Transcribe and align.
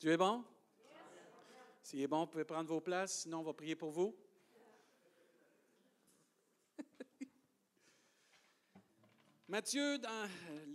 Dieu 0.00 0.12
est 0.12 0.16
bon? 0.16 0.42
S'il 1.82 2.00
est 2.00 2.06
bon, 2.06 2.20
vous 2.20 2.28
pouvez 2.28 2.46
prendre 2.46 2.66
vos 2.66 2.80
places, 2.80 3.20
sinon 3.20 3.40
on 3.40 3.42
va 3.42 3.52
prier 3.52 3.76
pour 3.76 3.90
vous. 3.90 4.16
Matthieu, 9.48 9.98
dans 9.98 10.26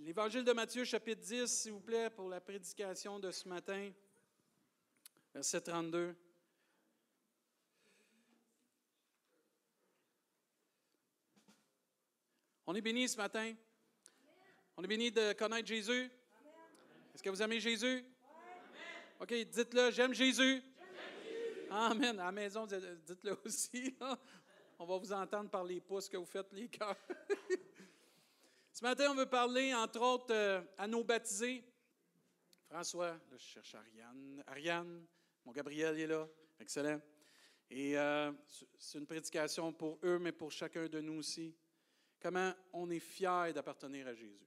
l'évangile 0.03 0.43
de 0.43 0.53
Matthieu, 0.53 0.83
chapitre 0.85 1.23
10, 1.23 1.47
s'il 1.47 1.71
vous 1.71 1.79
plaît, 1.79 2.11
pour 2.11 2.29
la 2.29 2.39
prédication 2.39 3.17
de 3.17 3.31
ce 3.31 3.49
matin, 3.49 3.91
verset 5.34 5.62
32. 5.62 6.16
On 12.68 12.76
est 12.76 12.82
béni 12.82 13.10
ce 13.10 13.18
matin. 13.18 13.55
On 14.78 14.84
est 14.84 14.88
béni 14.88 15.12
de 15.12 15.34
connaître 15.34 15.68
Jésus. 15.68 16.12
Est-ce 17.16 17.23
que 17.23 17.32
vous 17.32 17.42
aimez 17.42 17.60
Jésus? 17.60 18.05
OK, 19.26 19.34
dites-le, 19.34 19.89
j'aime 19.89 20.14
Jésus. 20.14 20.62
Amen. 21.71 22.20
À 22.20 22.25
la 22.25 22.32
maison, 22.32 22.68
dites-le 22.68 23.36
aussi. 23.46 23.97
On 24.78 24.86
va 24.86 25.00
vous 25.00 25.11
entendre 25.11 25.50
par 25.50 25.64
les 25.64 25.82
pouces 25.82 26.07
que 26.07 26.16
vous 26.16 26.28
faites, 26.28 26.54
les 26.54 26.70
cœurs. 26.70 26.96
Ce 28.71 28.83
matin, 28.83 29.10
on 29.10 29.16
veut 29.16 29.25
parler, 29.25 29.74
entre 29.74 30.00
autres, 30.00 30.32
euh, 30.32 30.61
à 30.78 30.86
nos 30.86 31.04
baptisés. 31.04 31.64
François, 32.69 33.19
je 33.31 33.38
cherche 33.38 33.73
Ariane. 33.73 34.44
Ariane, 34.45 35.08
mon 35.44 35.52
Gabriel 35.52 36.00
est 36.00 36.05
là. 36.05 36.28
Excellent. 36.59 37.02
Et 37.72 37.97
euh, 37.97 38.31
c'est 38.78 39.00
une 39.00 39.08
prédication 39.08 39.73
pour 39.73 39.97
eux, 40.03 40.19
mais 40.19 40.33
pour 40.33 40.52
chacun 40.52 40.88
de 40.88 41.02
nous 41.02 41.17
aussi. 41.17 41.52
Comment 42.19 42.53
on 42.73 42.92
est 42.92 43.00
fier 43.00 43.52
d'appartenir 43.55 44.05
à 44.05 44.14
Jésus. 44.14 44.45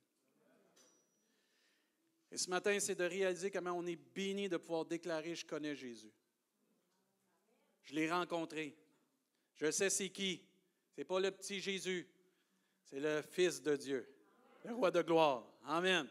Et 2.30 2.36
ce 2.36 2.50
matin, 2.50 2.78
c'est 2.78 2.94
de 2.94 3.04
réaliser 3.04 3.50
comment 3.50 3.72
on 3.72 3.86
est 3.86 3.96
béni 3.96 4.48
de 4.48 4.56
pouvoir 4.56 4.84
déclarer 4.84 5.34
Je 5.34 5.46
connais 5.46 5.74
Jésus. 5.74 6.12
Je 7.84 7.94
l'ai 7.94 8.10
rencontré. 8.10 8.76
Je 9.54 9.70
sais 9.70 9.90
c'est 9.90 10.10
qui. 10.10 10.44
Ce 10.94 11.00
n'est 11.00 11.04
pas 11.04 11.20
le 11.20 11.30
petit 11.30 11.60
Jésus, 11.60 12.06
c'est 12.84 13.00
le 13.00 13.22
Fils 13.22 13.62
de 13.62 13.76
Dieu 13.76 14.18
le 14.64 14.74
roi 14.74 14.90
de 14.90 15.02
gloire. 15.02 15.44
Amen. 15.66 16.06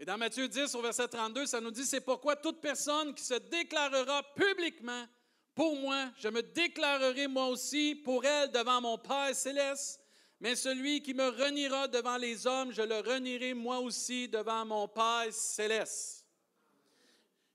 Et 0.00 0.04
dans 0.04 0.16
Matthieu 0.16 0.48
10, 0.48 0.74
au 0.74 0.82
verset 0.82 1.08
32, 1.08 1.46
ça 1.46 1.60
nous 1.60 1.70
dit, 1.70 1.84
c'est 1.84 2.00
pourquoi 2.00 2.36
toute 2.36 2.60
personne 2.60 3.14
qui 3.14 3.24
se 3.24 3.34
déclarera 3.34 4.22
publiquement 4.34 5.06
pour 5.54 5.74
moi, 5.74 6.12
je 6.16 6.28
me 6.28 6.40
déclarerai 6.40 7.26
moi 7.26 7.48
aussi 7.48 7.96
pour 7.96 8.24
elle 8.24 8.52
devant 8.52 8.80
mon 8.80 8.96
Père 8.96 9.34
céleste. 9.34 10.00
Mais 10.40 10.54
celui 10.54 11.02
qui 11.02 11.14
me 11.14 11.28
reniera 11.28 11.88
devant 11.88 12.16
les 12.16 12.46
hommes, 12.46 12.72
je 12.72 12.82
le 12.82 12.98
renierai 13.00 13.54
moi 13.54 13.80
aussi 13.80 14.28
devant 14.28 14.64
mon 14.64 14.86
Père 14.86 15.26
céleste. 15.32 16.24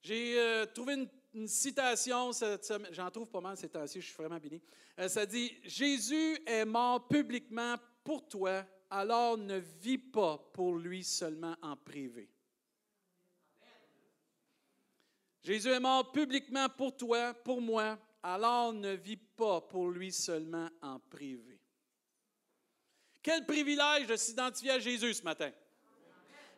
J'ai 0.02 0.38
euh, 0.38 0.66
trouvé 0.66 1.08
une, 1.34 1.48
citation, 1.48 2.32
j'en 2.92 3.10
trouve 3.10 3.30
pas 3.30 3.42
mal 3.42 3.58
ces 3.58 3.70
temps-ci, 3.70 4.02
je 4.02 4.06
suis 4.06 4.16
vraiment 4.16 4.38
béni. 4.38 4.62
Euh, 5.00 5.08
ça 5.08 5.26
dit 5.26 5.52
Jésus 5.64 6.38
est 6.46 6.66
mort 6.66 7.08
publiquement 7.08 7.76
pour 8.04 8.28
toi 8.28 8.66
alors 8.94 9.40
ne 9.40 9.58
vis 9.58 9.98
pas 9.98 10.38
pour 10.54 10.76
lui 10.76 11.04
seulement 11.04 11.56
en 11.64 11.76
privé. 11.76 12.30
Jésus 15.42 15.70
est 15.70 15.80
mort 15.80 16.12
publiquement 16.12 16.70
pour 16.70 16.96
toi, 16.96 17.34
pour 17.34 17.60
moi, 17.60 17.98
alors 18.22 18.72
ne 18.72 18.92
vis 18.92 19.18
pas 19.18 19.62
pour 19.62 19.90
lui 19.90 20.12
seulement 20.12 20.70
en 20.82 21.00
privé. 21.00 21.60
Quel 23.24 23.46
privilège 23.46 24.06
de 24.06 24.18
s'identifier 24.18 24.72
à 24.72 24.80
Jésus 24.80 25.14
ce 25.14 25.24
matin. 25.24 25.52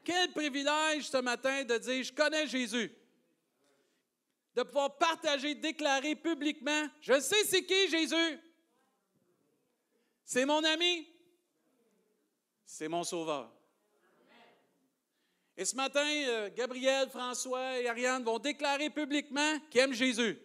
Quel 0.03 0.31
privilège 0.31 1.07
ce 1.07 1.17
matin 1.17 1.63
de 1.63 1.77
dire, 1.77 2.03
je 2.03 2.11
connais 2.11 2.47
Jésus. 2.47 2.91
De 4.55 4.63
pouvoir 4.63 4.97
partager, 4.97 5.53
déclarer 5.53 6.15
publiquement, 6.15 6.87
je 7.01 7.19
sais 7.19 7.43
c'est 7.45 7.63
qui 7.65 7.89
Jésus. 7.89 8.39
C'est 10.23 10.45
mon 10.45 10.63
ami, 10.63 11.07
c'est 12.65 12.87
mon 12.87 13.03
sauveur. 13.03 13.51
Et 15.57 15.65
ce 15.65 15.75
matin, 15.75 16.05
euh, 16.05 16.49
Gabriel, 16.55 17.09
François 17.09 17.79
et 17.79 17.87
Ariane 17.87 18.23
vont 18.23 18.39
déclarer 18.39 18.89
publiquement 18.89 19.59
qu'ils 19.69 19.81
aiment 19.81 19.93
Jésus. 19.93 20.37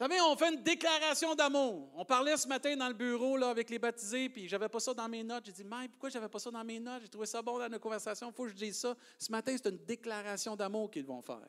Vous 0.00 0.06
savez, 0.06 0.18
on 0.22 0.34
fait 0.34 0.54
une 0.54 0.62
déclaration 0.62 1.34
d'amour. 1.34 1.90
On 1.94 2.06
parlait 2.06 2.34
ce 2.38 2.48
matin 2.48 2.74
dans 2.74 2.88
le 2.88 2.94
bureau 2.94 3.36
là, 3.36 3.50
avec 3.50 3.68
les 3.68 3.78
baptisés, 3.78 4.30
puis 4.30 4.48
j'avais 4.48 4.70
pas 4.70 4.80
ça 4.80 4.94
dans 4.94 5.06
mes 5.06 5.22
notes. 5.22 5.44
J'ai 5.44 5.52
dit, 5.52 5.62
Mike, 5.62 5.90
pourquoi 5.90 6.08
j'avais 6.08 6.30
pas 6.30 6.38
ça 6.38 6.50
dans 6.50 6.64
mes 6.64 6.80
notes? 6.80 7.02
J'ai 7.02 7.08
trouvé 7.10 7.26
ça 7.26 7.42
bon 7.42 7.58
dans 7.58 7.68
nos 7.68 7.78
conversations, 7.78 8.30
il 8.30 8.34
faut 8.34 8.44
que 8.44 8.48
je 8.48 8.54
dise 8.54 8.78
ça. 8.78 8.96
Ce 9.18 9.30
matin, 9.30 9.54
c'est 9.54 9.68
une 9.68 9.84
déclaration 9.84 10.56
d'amour 10.56 10.90
qu'ils 10.90 11.04
vont 11.04 11.20
faire. 11.20 11.46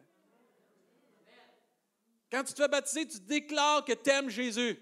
Quand 2.30 2.44
tu 2.44 2.52
te 2.52 2.62
fais 2.62 2.68
baptiser, 2.68 3.08
tu 3.08 3.22
déclares 3.22 3.86
que 3.86 3.94
tu 3.94 4.10
aimes 4.10 4.30
Jésus. 4.30 4.78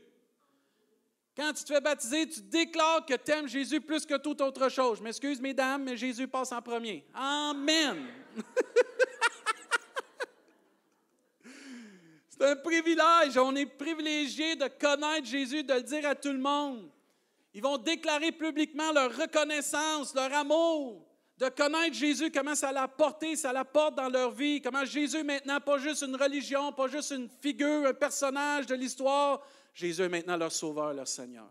Quand 1.37 1.53
tu 1.53 1.63
te 1.63 1.71
fais 1.71 1.79
baptiser, 1.79 2.27
tu 2.27 2.41
déclares 2.41 3.05
que 3.05 3.13
tu 3.13 3.31
aimes 3.31 3.47
Jésus 3.47 3.81
plus 3.81 4.03
que 4.03 4.17
toute 4.17 4.41
autre 4.41 4.67
chose. 4.69 4.97
Je 4.97 5.03
m'excuse, 5.03 5.39
mesdames, 5.39 5.83
mais 5.83 5.95
Jésus 5.95 6.27
passe 6.27 6.51
en 6.51 6.61
premier. 6.63 7.05
Amen. 7.13 8.07
C'est 12.39 12.47
un 12.47 12.55
privilège. 12.55 13.37
On 13.37 13.55
est 13.55 13.65
privilégié 13.65 14.55
de 14.55 14.67
connaître 14.67 15.25
Jésus, 15.25 15.63
de 15.63 15.73
le 15.73 15.83
dire 15.83 16.07
à 16.07 16.15
tout 16.15 16.31
le 16.31 16.39
monde. 16.39 16.89
Ils 17.53 17.61
vont 17.61 17.77
déclarer 17.77 18.31
publiquement 18.31 18.91
leur 18.93 19.13
reconnaissance, 19.15 20.13
leur 20.15 20.31
amour, 20.33 21.05
de 21.37 21.49
connaître 21.49 21.95
Jésus, 21.95 22.31
comment 22.31 22.55
ça 22.55 22.71
l'a 22.71 22.87
porté, 22.87 23.35
ça 23.35 23.51
l'apporte 23.51 23.95
dans 23.95 24.09
leur 24.09 24.31
vie, 24.31 24.61
comment 24.61 24.85
Jésus 24.85 25.23
maintenant, 25.23 25.59
pas 25.59 25.79
juste 25.79 26.03
une 26.03 26.15
religion, 26.15 26.71
pas 26.71 26.87
juste 26.87 27.11
une 27.11 27.27
figure, 27.41 27.87
un 27.87 27.93
personnage 27.93 28.67
de 28.67 28.75
l'histoire, 28.75 29.41
Jésus 29.73 30.03
est 30.03 30.09
maintenant 30.09 30.37
leur 30.37 30.51
sauveur, 30.51 30.93
leur 30.93 31.07
Seigneur. 31.07 31.49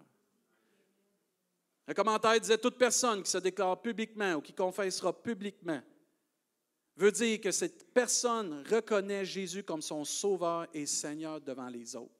Un 1.88 1.94
commentaire 1.94 2.38
disait 2.38 2.58
Toute 2.58 2.78
personne 2.78 3.22
qui 3.22 3.30
se 3.30 3.38
déclare 3.38 3.80
publiquement 3.80 4.34
ou 4.34 4.40
qui 4.40 4.52
confessera 4.52 5.12
publiquement 5.12 5.80
veut 6.98 7.12
dire 7.12 7.40
que 7.40 7.52
cette 7.52 7.92
personne 7.94 8.64
reconnaît 8.68 9.24
Jésus 9.24 9.62
comme 9.62 9.82
son 9.82 10.04
sauveur 10.04 10.66
et 10.74 10.84
Seigneur 10.84 11.40
devant 11.40 11.68
les 11.68 11.94
autres. 11.94 12.12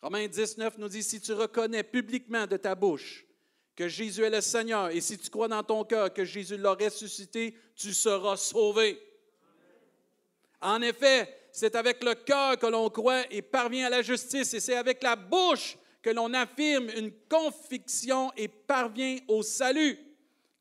Romains 0.00 0.28
19 0.28 0.78
nous 0.78 0.88
dit 0.88 1.02
Si 1.02 1.20
tu 1.20 1.32
reconnais 1.32 1.82
publiquement 1.82 2.46
de 2.46 2.56
ta 2.56 2.74
bouche 2.74 3.26
que 3.74 3.88
Jésus 3.88 4.22
est 4.22 4.30
le 4.30 4.40
Seigneur 4.40 4.90
et 4.90 5.00
si 5.00 5.18
tu 5.18 5.28
crois 5.28 5.48
dans 5.48 5.62
ton 5.62 5.84
cœur 5.84 6.12
que 6.12 6.24
Jésus 6.24 6.56
l'a 6.56 6.74
ressuscité, 6.74 7.54
tu 7.74 7.92
seras 7.92 8.36
sauvé. 8.36 9.00
En 10.60 10.80
effet, 10.82 11.48
c'est 11.50 11.74
avec 11.74 12.02
le 12.04 12.14
cœur 12.14 12.58
que 12.58 12.66
l'on 12.66 12.88
croit 12.90 13.24
et 13.32 13.42
parvient 13.42 13.86
à 13.86 13.90
la 13.90 14.02
justice, 14.02 14.54
et 14.54 14.60
c'est 14.60 14.76
avec 14.76 15.02
la 15.02 15.16
bouche 15.16 15.76
que 16.00 16.10
l'on 16.10 16.32
affirme 16.32 16.88
une 16.90 17.12
conviction 17.28 18.30
et 18.36 18.46
parvient 18.46 19.18
au 19.26 19.42
salut. 19.42 19.98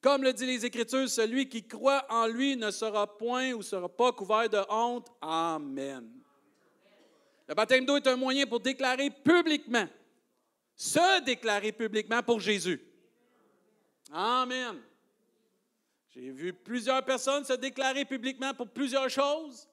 Comme 0.01 0.23
le 0.23 0.31
dit 0.31 0.45
les 0.45 0.65
Écritures, 0.65 1.09
celui 1.09 1.49
qui 1.49 1.67
croit 1.67 2.05
en 2.09 2.27
lui 2.27 2.55
ne 2.55 2.71
sera 2.71 3.17
point 3.17 3.51
ou 3.51 3.61
sera 3.61 3.89
pas 3.89 4.11
couvert 4.13 4.49
de 4.49 4.59
honte. 4.69 5.07
Amen. 5.21 6.09
Le 7.47 7.55
baptême 7.55 7.85
d'eau 7.85 7.97
est 7.97 8.07
un 8.07 8.15
moyen 8.15 8.45
pour 8.45 8.59
déclarer 8.59 9.09
publiquement, 9.09 9.87
se 10.75 11.21
déclarer 11.23 11.71
publiquement 11.71 12.21
pour 12.21 12.39
Jésus. 12.39 12.79
Amen. 14.11 14.79
J'ai 16.09 16.31
vu 16.31 16.53
plusieurs 16.53 17.03
personnes 17.03 17.43
se 17.43 17.53
déclarer 17.53 18.05
publiquement 18.05 18.53
pour 18.53 18.67
plusieurs 18.69 19.09
choses. 19.09 19.67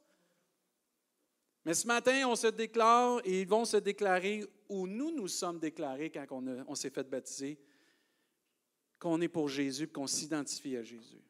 Mais 1.64 1.74
ce 1.74 1.86
matin, 1.86 2.28
on 2.28 2.36
se 2.36 2.46
déclare 2.46 3.20
et 3.24 3.40
ils 3.40 3.48
vont 3.48 3.64
se 3.64 3.78
déclarer 3.78 4.44
où 4.68 4.86
nous 4.86 5.10
nous 5.10 5.28
sommes 5.28 5.58
déclarés 5.58 6.10
quand 6.10 6.26
on, 6.68 6.74
s'est 6.74 6.90
fait 6.90 7.08
baptiser, 7.08 7.58
qu'on 9.06 9.20
est 9.20 9.28
pour 9.28 9.48
Jésus, 9.48 9.86
qu'on 9.86 10.08
s'identifie 10.08 10.76
à 10.76 10.82
Jésus. 10.82 11.22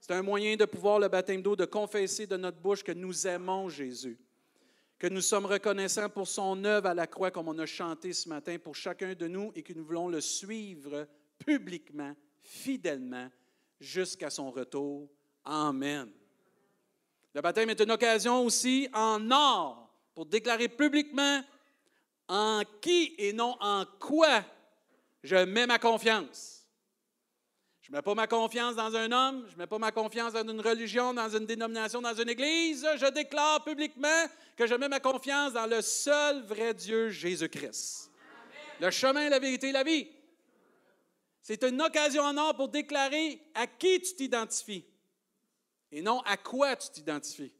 C'est 0.00 0.14
un 0.14 0.22
moyen 0.22 0.56
de 0.56 0.64
pouvoir, 0.64 0.98
le 0.98 1.08
baptême 1.08 1.42
d'eau, 1.42 1.54
de 1.54 1.66
confesser 1.66 2.26
de 2.26 2.38
notre 2.38 2.56
bouche 2.56 2.82
que 2.82 2.92
nous 2.92 3.26
aimons 3.26 3.68
Jésus, 3.68 4.18
que 4.98 5.08
nous 5.08 5.20
sommes 5.20 5.44
reconnaissants 5.44 6.08
pour 6.08 6.26
son 6.26 6.64
œuvre 6.64 6.86
à 6.86 6.94
la 6.94 7.06
croix, 7.06 7.30
comme 7.30 7.48
on 7.48 7.58
a 7.58 7.66
chanté 7.66 8.14
ce 8.14 8.30
matin 8.30 8.56
pour 8.58 8.74
chacun 8.74 9.12
de 9.12 9.28
nous, 9.28 9.52
et 9.54 9.62
que 9.62 9.74
nous 9.74 9.84
voulons 9.84 10.08
le 10.08 10.22
suivre 10.22 11.06
publiquement, 11.38 12.16
fidèlement, 12.40 13.28
jusqu'à 13.78 14.30
son 14.30 14.50
retour. 14.50 15.06
Amen. 15.44 16.10
Le 17.34 17.42
baptême 17.42 17.68
est 17.68 17.80
une 17.82 17.90
occasion 17.90 18.42
aussi 18.42 18.88
en 18.94 19.30
or 19.30 19.94
pour 20.14 20.24
déclarer 20.24 20.68
publiquement 20.68 21.42
en 22.26 22.62
qui 22.80 23.14
et 23.18 23.34
non 23.34 23.54
en 23.60 23.84
quoi 24.00 24.42
je 25.22 25.36
mets 25.36 25.66
ma 25.66 25.78
confiance. 25.78 26.61
Je 27.92 27.96
ne 27.96 27.98
mets 27.98 28.04
pas 28.04 28.14
ma 28.14 28.26
confiance 28.26 28.74
dans 28.74 28.96
un 28.96 29.12
homme, 29.12 29.44
je 29.48 29.52
ne 29.52 29.58
mets 29.58 29.66
pas 29.66 29.78
ma 29.78 29.92
confiance 29.92 30.32
dans 30.32 30.48
une 30.48 30.62
religion, 30.62 31.12
dans 31.12 31.28
une 31.28 31.44
dénomination, 31.44 32.00
dans 32.00 32.14
une 32.14 32.30
église. 32.30 32.88
Je 32.96 33.10
déclare 33.10 33.62
publiquement 33.62 34.24
que 34.56 34.66
je 34.66 34.74
mets 34.76 34.88
ma 34.88 34.98
confiance 34.98 35.52
dans 35.52 35.66
le 35.66 35.82
seul 35.82 36.42
vrai 36.44 36.72
Dieu, 36.72 37.10
Jésus-Christ. 37.10 38.10
Le 38.80 38.90
chemin, 38.90 39.28
la 39.28 39.38
vérité 39.38 39.72
la 39.72 39.84
vie. 39.84 40.08
C'est 41.42 41.62
une 41.64 41.82
occasion 41.82 42.22
en 42.22 42.34
or 42.38 42.56
pour 42.56 42.70
déclarer 42.70 43.42
à 43.54 43.66
qui 43.66 44.00
tu 44.00 44.14
t'identifies. 44.14 44.86
Et 45.90 46.00
non 46.00 46.20
à 46.20 46.38
quoi 46.38 46.74
tu 46.76 46.88
t'identifies. 46.88 47.52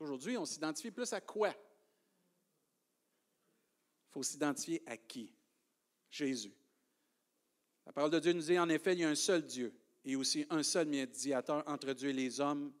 Aujourd'hui, 0.00 0.36
on 0.36 0.44
s'identifie 0.44 0.90
plus 0.90 1.12
à 1.12 1.20
quoi? 1.20 1.50
Il 1.50 1.54
faut 4.10 4.24
s'identifier 4.24 4.82
à 4.84 4.96
qui? 4.96 5.32
Jésus. 6.10 6.56
La 7.86 7.92
parole 7.92 8.10
de 8.10 8.18
Dieu 8.18 8.32
nous 8.32 8.42
dit 8.42 8.58
en 8.58 8.68
effet, 8.68 8.92
il 8.94 9.00
y 9.00 9.04
a 9.04 9.08
un 9.08 9.14
seul 9.14 9.42
Dieu 9.42 9.72
et 10.04 10.16
aussi 10.16 10.44
un 10.50 10.62
seul 10.62 10.88
médiateur 10.88 11.62
entre 11.66 11.92
Dieu 11.92 12.10
et 12.10 12.12
les 12.12 12.40
hommes, 12.40 12.72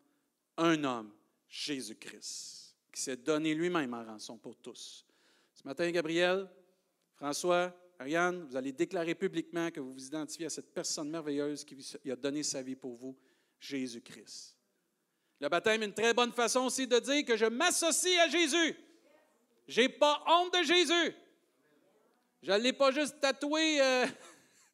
un 0.56 0.82
homme, 0.84 1.12
Jésus-Christ, 1.48 2.76
qui 2.92 3.00
s'est 3.00 3.16
donné 3.16 3.54
lui-même 3.54 3.94
en 3.94 4.04
rançon 4.04 4.36
pour 4.36 4.56
tous. 4.56 5.06
Ce 5.54 5.62
matin, 5.64 5.90
Gabriel, 5.90 6.48
François, 7.14 7.74
Ariane, 7.98 8.44
vous 8.44 8.56
allez 8.56 8.72
déclarer 8.72 9.14
publiquement 9.14 9.70
que 9.70 9.80
vous 9.80 9.92
vous 9.92 10.06
identifiez 10.06 10.46
à 10.46 10.50
cette 10.50 10.72
personne 10.72 11.08
merveilleuse 11.08 11.64
qui 11.64 12.10
a 12.10 12.16
donné 12.16 12.42
sa 12.42 12.62
vie 12.62 12.76
pour 12.76 12.94
vous, 12.94 13.16
Jésus-Christ. 13.58 14.56
Le 15.40 15.48
baptême 15.48 15.82
est 15.82 15.86
une 15.86 15.94
très 15.94 16.14
bonne 16.14 16.32
façon 16.32 16.60
aussi 16.60 16.86
de 16.86 16.98
dire 16.98 17.24
que 17.24 17.36
je 17.36 17.46
m'associe 17.46 18.18
à 18.20 18.28
Jésus. 18.28 18.76
Je 19.68 19.80
n'ai 19.80 19.88
pas 19.88 20.22
honte 20.26 20.52
de 20.52 20.62
Jésus. 20.62 21.14
Je 22.42 22.52
ne 22.52 22.70
pas 22.72 22.92
juste 22.92 23.20
tatoué 23.20 23.80
euh, 23.80 24.06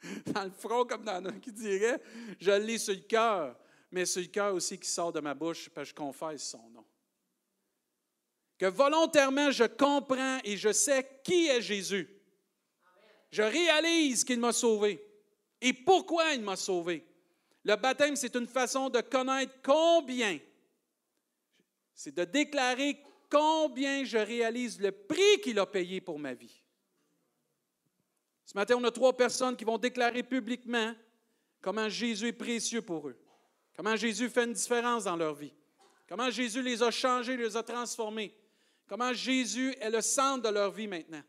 dans 0.26 0.44
le 0.44 0.50
front, 0.50 0.84
comme 0.84 1.04
dans 1.04 1.24
un 1.24 1.38
qui 1.38 1.52
dirait. 1.52 2.00
Je 2.40 2.50
l'ai 2.50 2.78
sur 2.78 2.94
le 2.94 3.00
cœur, 3.00 3.56
mais 3.90 4.04
sur 4.04 4.20
le 4.20 4.28
cœur 4.28 4.54
aussi 4.54 4.78
qui 4.78 4.88
sort 4.88 5.12
de 5.12 5.20
ma 5.20 5.34
bouche, 5.34 5.68
parce 5.70 5.88
que 5.88 5.90
je 5.90 5.94
confesse 5.94 6.48
son 6.50 6.70
nom. 6.70 6.84
Que 8.58 8.66
volontairement, 8.66 9.50
je 9.50 9.64
comprends 9.64 10.38
et 10.44 10.56
je 10.56 10.72
sais 10.72 11.20
qui 11.24 11.48
est 11.48 11.62
Jésus. 11.62 12.08
Je 13.30 13.42
réalise 13.42 14.24
qu'il 14.24 14.38
m'a 14.38 14.52
sauvé 14.52 15.04
et 15.60 15.72
pourquoi 15.72 16.34
il 16.34 16.42
m'a 16.42 16.56
sauvé? 16.56 17.06
Le 17.64 17.76
baptême, 17.76 18.16
c'est 18.16 18.34
une 18.34 18.48
façon 18.48 18.90
de 18.90 19.00
connaître 19.00 19.54
combien, 19.62 20.38
c'est 21.94 22.14
de 22.14 22.24
déclarer 22.24 23.00
combien 23.30 24.04
je 24.04 24.18
réalise 24.18 24.80
le 24.80 24.90
prix 24.90 25.40
qu'il 25.42 25.58
a 25.60 25.66
payé 25.66 26.00
pour 26.00 26.18
ma 26.18 26.34
vie. 26.34 26.61
Ce 28.44 28.54
matin, 28.54 28.76
on 28.76 28.84
a 28.84 28.90
trois 28.90 29.16
personnes 29.16 29.56
qui 29.56 29.64
vont 29.64 29.78
déclarer 29.78 30.22
publiquement 30.22 30.94
comment 31.60 31.88
Jésus 31.88 32.28
est 32.28 32.32
précieux 32.32 32.82
pour 32.82 33.08
eux, 33.08 33.16
comment 33.76 33.96
Jésus 33.96 34.28
fait 34.28 34.44
une 34.44 34.52
différence 34.52 35.04
dans 35.04 35.16
leur 35.16 35.34
vie, 35.34 35.52
comment 36.08 36.30
Jésus 36.30 36.62
les 36.62 36.82
a 36.82 36.90
changés, 36.90 37.36
les 37.36 37.56
a 37.56 37.62
transformés, 37.62 38.34
comment 38.86 39.12
Jésus 39.12 39.74
est 39.80 39.90
le 39.90 40.00
centre 40.00 40.42
de 40.42 40.54
leur 40.54 40.70
vie 40.70 40.88
maintenant. 40.88 41.22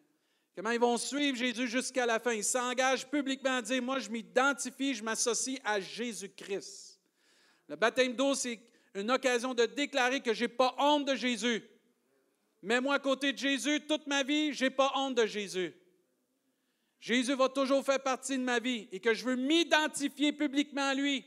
Comment 0.55 0.71
ils 0.71 0.79
vont 0.79 0.97
suivre 0.97 1.35
Jésus 1.35 1.67
jusqu'à 1.67 2.05
la 2.05 2.19
fin. 2.19 2.33
Ils 2.33 2.43
s'engagent 2.43 3.07
publiquement 3.07 3.57
à 3.57 3.61
dire, 3.61 3.81
moi 3.81 3.97
je 3.97 4.09
m'identifie, 4.09 4.93
je 4.93 5.03
m'associe 5.03 5.59
à 5.63 5.79
Jésus-Christ. 5.79 6.99
Le 7.67 7.75
baptême 7.75 8.13
d'eau, 8.13 8.35
c'est 8.35 8.59
une 8.93 9.09
occasion 9.09 9.55
de 9.55 9.65
déclarer 9.65 10.21
que 10.21 10.33
je 10.33 10.41
n'ai 10.41 10.47
pas 10.47 10.75
honte 10.77 11.05
de 11.05 11.15
Jésus. 11.15 11.63
Mets-moi 12.61 12.95
à 12.95 12.99
côté 12.99 13.33
de 13.33 13.37
Jésus 13.37 13.81
toute 13.87 14.05
ma 14.05 14.21
vie, 14.21 14.53
je 14.53 14.65
n'ai 14.65 14.69
pas 14.69 14.91
honte 14.95 15.15
de 15.15 15.25
Jésus. 15.25 15.73
Jésus 17.03 17.35
va 17.35 17.49
toujours 17.49 17.83
faire 17.83 18.01
partie 18.01 18.37
de 18.37 18.43
ma 18.43 18.59
vie 18.59 18.87
et 18.89 19.01
que 19.01 19.13
je 19.13 19.25
veux 19.25 19.35
m'identifier 19.35 20.31
publiquement 20.31 20.87
à 20.87 20.93
lui, 20.93 21.25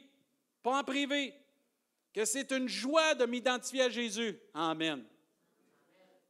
pas 0.62 0.80
en 0.80 0.82
privé. 0.82 1.34
Que 2.14 2.24
c'est 2.24 2.50
une 2.50 2.66
joie 2.66 3.14
de 3.14 3.26
m'identifier 3.26 3.82
à 3.82 3.90
Jésus. 3.90 4.40
Amen. 4.54 5.04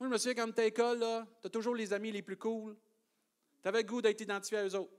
Moi, 0.00 0.08
je 0.08 0.12
me 0.12 0.18
souviens 0.18 0.34
quand 0.34 0.52
tu 0.52 0.60
à 0.60 0.64
l'école, 0.64 0.98
tu 0.98 1.46
as 1.46 1.50
toujours 1.50 1.76
les 1.76 1.92
amis 1.92 2.10
les 2.10 2.22
plus 2.22 2.36
cool. 2.36 2.76
Tu 3.62 3.68
avais 3.68 3.82
le 3.82 3.88
goût 3.88 4.02
d'être 4.02 4.20
identifié 4.20 4.58
à 4.58 4.66
eux 4.66 4.74
autres. 4.74 4.90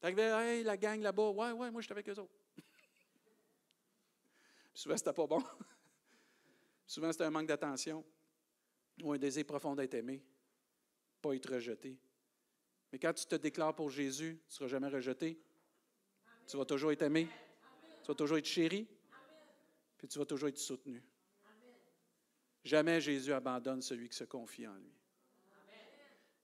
Tu 0.00 0.06
hey, 0.06 0.62
la 0.62 0.76
gang 0.76 1.00
là-bas, 1.00 1.30
ouais, 1.30 1.50
ouais, 1.50 1.70
moi, 1.72 1.80
je 1.80 1.86
suis 1.86 1.92
avec 1.92 2.08
eux 2.08 2.16
autres. 2.20 2.38
souvent, 4.72 4.96
c'était 4.96 5.12
pas 5.12 5.26
bon. 5.26 5.42
souvent, 6.86 7.10
c'était 7.10 7.24
un 7.24 7.30
manque 7.30 7.48
d'attention 7.48 8.04
ou 9.02 9.12
un 9.12 9.18
désir 9.18 9.44
profond 9.44 9.74
d'être 9.74 9.94
aimé, 9.94 10.22
pas 11.20 11.34
être 11.34 11.52
rejeté. 11.52 11.98
Mais 12.92 12.98
quand 12.98 13.12
tu 13.12 13.26
te 13.26 13.36
déclares 13.36 13.74
pour 13.74 13.90
Jésus, 13.90 14.38
tu 14.40 14.46
ne 14.48 14.52
seras 14.52 14.68
jamais 14.68 14.88
rejeté. 14.88 15.38
Tu 16.46 16.56
vas 16.56 16.64
toujours 16.64 16.92
être 16.92 17.02
aimé. 17.02 17.28
Tu 18.02 18.08
vas 18.08 18.14
toujours 18.14 18.38
être 18.38 18.46
chéri. 18.46 18.86
Puis 19.96 20.08
tu 20.08 20.18
vas 20.18 20.24
toujours 20.26 20.48
être 20.48 20.58
soutenu. 20.58 21.02
Jamais 22.64 23.00
Jésus 23.00 23.32
abandonne 23.32 23.80
celui 23.80 24.08
qui 24.08 24.16
se 24.16 24.24
confie 24.24 24.66
en 24.66 24.74
lui. 24.74 24.92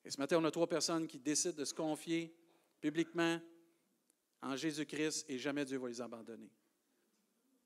Et 0.05 0.11
ce 0.11 0.19
matin, 0.19 0.39
on 0.39 0.45
a 0.45 0.51
trois 0.51 0.69
personnes 0.69 1.07
qui 1.07 1.19
décident 1.19 1.57
de 1.57 1.65
se 1.65 1.75
confier 1.75 2.33
publiquement 2.81 3.41
en 4.41 4.57
Jésus-Christ 4.57 5.27
et 5.29 5.39
jamais 5.39 5.65
Dieu 5.65 5.79
va 5.79 5.89
les 5.89 6.01
abandonner. 6.01 6.51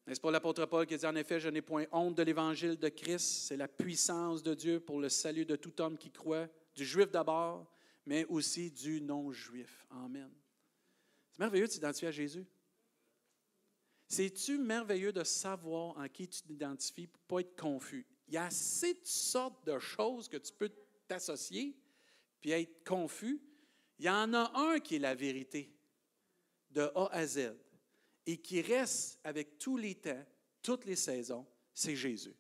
N'est-ce 0.07 0.21
pas 0.21 0.31
l'apôtre 0.31 0.65
Paul 0.65 0.87
qui 0.87 0.97
dit 0.97 1.07
en 1.07 1.15
effet, 1.15 1.39
je 1.39 1.49
n'ai 1.49 1.61
point 1.61 1.85
honte 1.93 2.17
de 2.17 2.23
l'évangile 2.23 2.77
de 2.77 2.89
Christ, 2.89 3.47
c'est 3.47 3.57
la 3.57 3.69
puissance 3.69 4.43
de 4.43 4.55
Dieu 4.55 4.81
pour 4.81 4.99
le 4.99 5.09
salut 5.09 5.45
de 5.45 5.57
tout 5.57 5.79
homme 5.81 5.99
qui 5.99 6.11
croit, 6.11 6.49
du 6.75 6.85
juif 6.85 7.11
d'abord, 7.11 7.71
mais 8.07 8.25
aussi 8.27 8.71
du 8.71 9.01
non-juif. 9.01 9.87
Amen. 9.91 10.31
C'est 11.33 11.41
merveilleux 11.41 11.67
de 11.67 11.73
s'identifier 11.73 12.09
à 12.09 12.13
Jésus. 12.13 12.47
C'est-tu 14.09 14.59
merveilleux 14.59 15.13
de 15.13 15.23
savoir 15.23 15.97
en 15.97 16.09
qui 16.09 16.27
tu 16.27 16.43
t'identifies 16.43 17.07
pour 17.07 17.21
ne 17.21 17.29
pas 17.29 17.41
être 17.49 17.57
confus? 17.57 18.07
Il 18.27 18.35
y 18.35 18.37
a 18.37 18.47
assez 18.47 18.95
de 18.95 19.05
sortes 19.05 19.65
de 19.67 19.79
choses 19.79 20.29
que 20.29 20.37
tu 20.37 20.53
peux 20.53 20.71
t'associer 21.07 21.77
puis 22.41 22.51
être 22.51 22.85
confus. 22.85 23.41
Il 23.99 24.07
y 24.07 24.11
en 24.11 24.33
a 24.35 24.51
un 24.59 24.81
qui 24.81 24.97
est 24.97 25.01
la 25.01 25.15
vérité 25.15 25.73
de 26.71 26.83
A 26.95 27.09
à 27.13 27.27
Z 27.27 27.53
et 28.27 28.39
qui 28.39 28.61
reste 28.61 29.21
avec 29.25 29.59
tous 29.59 29.77
les 29.77 29.95
temps, 29.95 30.25
toutes 30.63 30.85
les 30.87 30.97
saisons, 30.97 31.47
c'est 31.75 31.97
Jésus. 31.97 32.35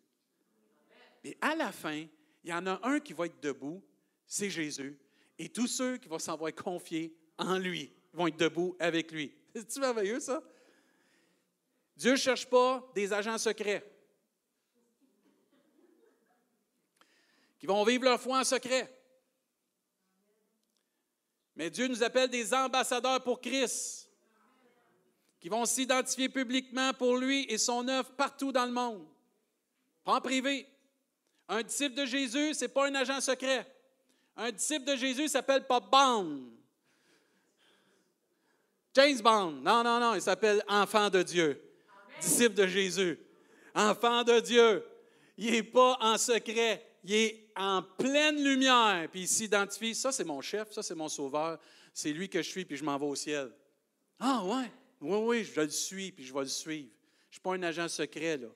Et 1.22 1.36
à 1.40 1.54
la 1.54 1.70
fin, 1.70 2.06
il 2.44 2.50
y 2.50 2.52
en 2.52 2.66
a 2.66 2.80
un 2.82 3.00
qui 3.00 3.12
va 3.12 3.26
être 3.26 3.40
debout, 3.40 3.82
c'est 4.26 4.50
Jésus. 4.50 4.98
Et 5.42 5.48
tous 5.48 5.68
ceux 5.68 5.96
qui 5.96 6.06
vont 6.06 6.18
s'envoyer 6.18 6.54
confier 6.54 7.16
en 7.38 7.56
lui 7.56 7.90
vont 8.12 8.26
être 8.26 8.36
debout 8.36 8.76
avec 8.78 9.10
lui. 9.10 9.34
C'est-tu 9.54 9.80
merveilleux, 9.80 10.20
ça? 10.20 10.42
Dieu 11.96 12.10
ne 12.10 12.16
cherche 12.16 12.44
pas 12.44 12.86
des 12.94 13.10
agents 13.10 13.38
secrets 13.38 13.82
qui 17.58 17.64
vont 17.64 17.82
vivre 17.84 18.04
leur 18.04 18.20
foi 18.20 18.40
en 18.40 18.44
secret. 18.44 18.94
Mais 21.56 21.70
Dieu 21.70 21.88
nous 21.88 22.02
appelle 22.02 22.28
des 22.28 22.52
ambassadeurs 22.52 23.22
pour 23.22 23.40
Christ, 23.40 24.10
qui 25.40 25.48
vont 25.48 25.64
s'identifier 25.64 26.28
publiquement 26.28 26.92
pour 26.92 27.16
lui 27.16 27.46
et 27.48 27.56
son 27.56 27.88
œuvre 27.88 28.10
partout 28.10 28.52
dans 28.52 28.66
le 28.66 28.72
monde, 28.72 29.08
pas 30.04 30.16
en 30.16 30.20
privé. 30.20 30.68
Un 31.48 31.62
disciple 31.62 31.94
de 31.94 32.04
Jésus, 32.04 32.52
ce 32.52 32.66
n'est 32.66 32.68
pas 32.68 32.88
un 32.88 32.94
agent 32.94 33.22
secret. 33.22 33.79
Un 34.42 34.52
disciple 34.52 34.86
de 34.86 34.96
Jésus 34.96 35.28
s'appelle 35.28 35.66
pas 35.66 35.80
Bond. 35.80 36.40
James 38.94 39.20
Bond. 39.20 39.50
Non, 39.50 39.84
non, 39.84 40.00
non, 40.00 40.14
il 40.14 40.22
s'appelle 40.22 40.64
enfant 40.66 41.10
de 41.10 41.22
Dieu. 41.22 41.62
Disciple 42.22 42.54
de 42.54 42.66
Jésus. 42.66 43.18
Enfant 43.74 44.24
de 44.24 44.40
Dieu. 44.40 44.82
Il 45.36 45.50
n'est 45.50 45.62
pas 45.62 45.98
en 46.00 46.16
secret. 46.16 46.82
Il 47.04 47.14
est 47.14 47.52
en 47.54 47.82
pleine 47.82 48.42
lumière. 48.42 49.10
Puis 49.10 49.20
il 49.20 49.28
s'identifie. 49.28 49.94
Ça, 49.94 50.10
c'est 50.10 50.24
mon 50.24 50.40
chef. 50.40 50.72
Ça, 50.72 50.82
c'est 50.82 50.94
mon 50.94 51.10
sauveur. 51.10 51.58
C'est 51.92 52.14
lui 52.14 52.30
que 52.30 52.40
je 52.40 52.48
suis, 52.48 52.64
puis 52.64 52.78
je 52.78 52.84
m'en 52.84 52.96
vais 52.96 53.06
au 53.06 53.14
ciel. 53.14 53.52
Ah, 54.18 54.42
ouais. 54.42 54.72
Oui, 55.02 55.18
oui, 55.18 55.44
je 55.44 55.60
le 55.60 55.68
suis, 55.68 56.12
puis 56.12 56.24
je 56.24 56.32
vais 56.32 56.40
le 56.40 56.46
suivre. 56.46 56.88
Je 57.24 57.28
ne 57.28 57.32
suis 57.32 57.40
pas 57.42 57.52
un 57.52 57.62
agent 57.62 57.88
secret, 57.88 58.38
là. 58.38 58.48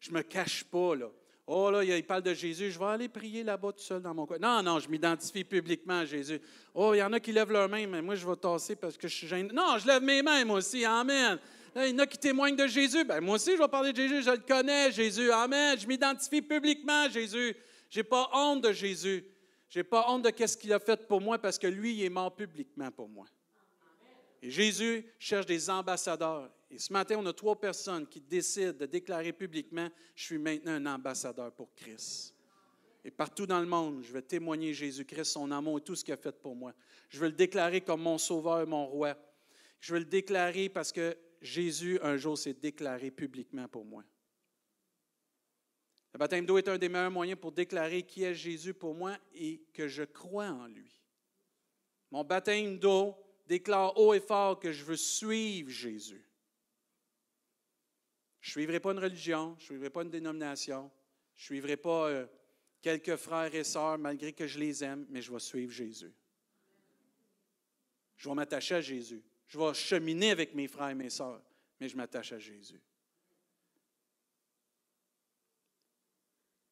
Je 0.00 0.10
ne 0.10 0.16
me 0.16 0.22
cache 0.22 0.64
pas, 0.64 0.96
là. 0.96 1.08
Oh 1.50 1.70
là, 1.70 1.82
il 1.82 2.04
parle 2.04 2.22
de 2.22 2.34
Jésus, 2.34 2.70
je 2.70 2.78
vais 2.78 2.84
aller 2.84 3.08
prier 3.08 3.42
là-bas 3.42 3.72
tout 3.72 3.82
seul 3.82 4.02
dans 4.02 4.12
mon 4.12 4.26
coin. 4.26 4.36
Non, 4.38 4.62
non, 4.62 4.80
je 4.80 4.88
m'identifie 4.90 5.44
publiquement 5.44 6.00
à 6.00 6.04
Jésus. 6.04 6.38
Oh, 6.74 6.92
il 6.92 6.98
y 6.98 7.02
en 7.02 7.10
a 7.14 7.20
qui 7.20 7.32
lèvent 7.32 7.50
leurs 7.50 7.70
mains, 7.70 7.86
mais 7.86 8.02
moi, 8.02 8.16
je 8.16 8.28
vais 8.28 8.36
tasser 8.36 8.76
parce 8.76 8.98
que 8.98 9.08
je 9.08 9.14
suis 9.14 9.26
gêné. 9.26 9.48
Non, 9.54 9.78
je 9.78 9.86
lève 9.86 10.02
mes 10.02 10.20
mains, 10.20 10.44
moi 10.44 10.58
aussi. 10.58 10.84
Amen. 10.84 11.38
il 11.74 11.88
y 11.88 11.94
en 11.94 12.00
a 12.00 12.06
qui 12.06 12.18
témoignent 12.18 12.54
de 12.54 12.66
Jésus. 12.66 13.02
Ben, 13.02 13.22
moi 13.22 13.36
aussi, 13.36 13.52
je 13.52 13.62
vais 13.62 13.68
parler 13.68 13.94
de 13.94 13.96
Jésus. 13.96 14.24
Je 14.24 14.30
le 14.30 14.42
connais, 14.46 14.92
Jésus. 14.92 15.30
Amen. 15.32 15.78
Je 15.78 15.86
m'identifie 15.86 16.42
publiquement 16.42 17.04
à 17.04 17.08
Jésus. 17.08 17.56
Je 17.88 17.98
n'ai 17.98 18.04
pas 18.04 18.28
honte 18.34 18.62
de 18.64 18.72
Jésus. 18.72 19.24
Je 19.70 19.78
n'ai 19.78 19.84
pas 19.84 20.04
honte 20.10 20.24
de 20.24 20.46
ce 20.46 20.54
qu'il 20.54 20.74
a 20.74 20.78
fait 20.78 21.08
pour 21.08 21.22
moi 21.22 21.38
parce 21.38 21.58
que 21.58 21.66
lui, 21.66 21.94
il 21.94 22.04
est 22.04 22.10
mort 22.10 22.36
publiquement 22.36 22.90
pour 22.90 23.08
moi. 23.08 23.24
Et 24.42 24.50
Jésus 24.50 25.04
cherche 25.18 25.46
des 25.46 25.68
ambassadeurs. 25.68 26.50
Et 26.70 26.78
ce 26.78 26.92
matin, 26.92 27.16
on 27.18 27.26
a 27.26 27.32
trois 27.32 27.58
personnes 27.58 28.06
qui 28.06 28.20
décident 28.20 28.72
de 28.72 28.86
déclarer 28.86 29.32
publiquement, 29.32 29.88
je 30.14 30.24
suis 30.24 30.38
maintenant 30.38 30.72
un 30.72 30.86
ambassadeur 30.86 31.52
pour 31.52 31.74
Christ. 31.74 32.34
Et 33.04 33.10
partout 33.10 33.46
dans 33.46 33.60
le 33.60 33.66
monde, 33.66 34.02
je 34.02 34.12
vais 34.12 34.22
témoigner 34.22 34.74
Jésus-Christ, 34.74 35.32
son 35.32 35.50
amour 35.50 35.78
et 35.78 35.80
tout 35.80 35.94
ce 35.94 36.04
qu'il 36.04 36.14
a 36.14 36.18
fait 36.18 36.38
pour 36.40 36.54
moi. 36.54 36.74
Je 37.08 37.18
veux 37.18 37.28
le 37.28 37.32
déclarer 37.32 37.80
comme 37.80 38.02
mon 38.02 38.18
sauveur, 38.18 38.66
mon 38.66 38.86
roi. 38.86 39.16
Je 39.80 39.94
veux 39.94 40.00
le 40.00 40.04
déclarer 40.04 40.68
parce 40.68 40.92
que 40.92 41.16
Jésus, 41.40 41.98
un 42.02 42.16
jour, 42.16 42.36
s'est 42.36 42.54
déclaré 42.54 43.10
publiquement 43.10 43.68
pour 43.68 43.84
moi. 43.84 44.04
Le 46.12 46.18
baptême 46.18 46.46
d'eau 46.46 46.58
est 46.58 46.68
un 46.68 46.78
des 46.78 46.88
meilleurs 46.88 47.10
moyens 47.10 47.38
pour 47.38 47.52
déclarer 47.52 48.02
qui 48.02 48.24
est 48.24 48.34
Jésus 48.34 48.74
pour 48.74 48.94
moi 48.94 49.16
et 49.34 49.62
que 49.72 49.88
je 49.88 50.02
crois 50.02 50.48
en 50.48 50.66
lui. 50.66 51.00
Mon 52.10 52.24
baptême 52.24 52.78
d'eau 52.78 53.14
déclare 53.48 53.98
haut 53.98 54.14
et 54.14 54.20
fort 54.20 54.60
que 54.60 54.70
je 54.70 54.84
veux 54.84 54.96
suivre 54.96 55.70
Jésus. 55.70 56.24
Je 58.40 58.50
ne 58.50 58.52
suivrai 58.52 58.78
pas 58.78 58.92
une 58.92 58.98
religion, 59.00 59.56
je 59.58 59.64
ne 59.64 59.66
suivrai 59.66 59.90
pas 59.90 60.02
une 60.02 60.10
dénomination, 60.10 60.90
je 61.34 61.42
ne 61.42 61.44
suivrai 61.46 61.76
pas 61.76 62.08
euh, 62.08 62.26
quelques 62.80 63.16
frères 63.16 63.54
et 63.54 63.64
sœurs 63.64 63.98
malgré 63.98 64.32
que 64.32 64.46
je 64.46 64.58
les 64.58 64.84
aime, 64.84 65.06
mais 65.08 65.22
je 65.22 65.32
vais 65.32 65.40
suivre 65.40 65.72
Jésus. 65.72 66.12
Je 68.16 68.28
vais 68.28 68.34
m'attacher 68.34 68.76
à 68.76 68.80
Jésus. 68.80 69.22
Je 69.46 69.58
vais 69.58 69.74
cheminer 69.74 70.30
avec 70.30 70.54
mes 70.54 70.68
frères 70.68 70.90
et 70.90 70.94
mes 70.94 71.10
sœurs, 71.10 71.42
mais 71.80 71.88
je 71.88 71.96
m'attache 71.96 72.32
à 72.32 72.38
Jésus. 72.38 72.80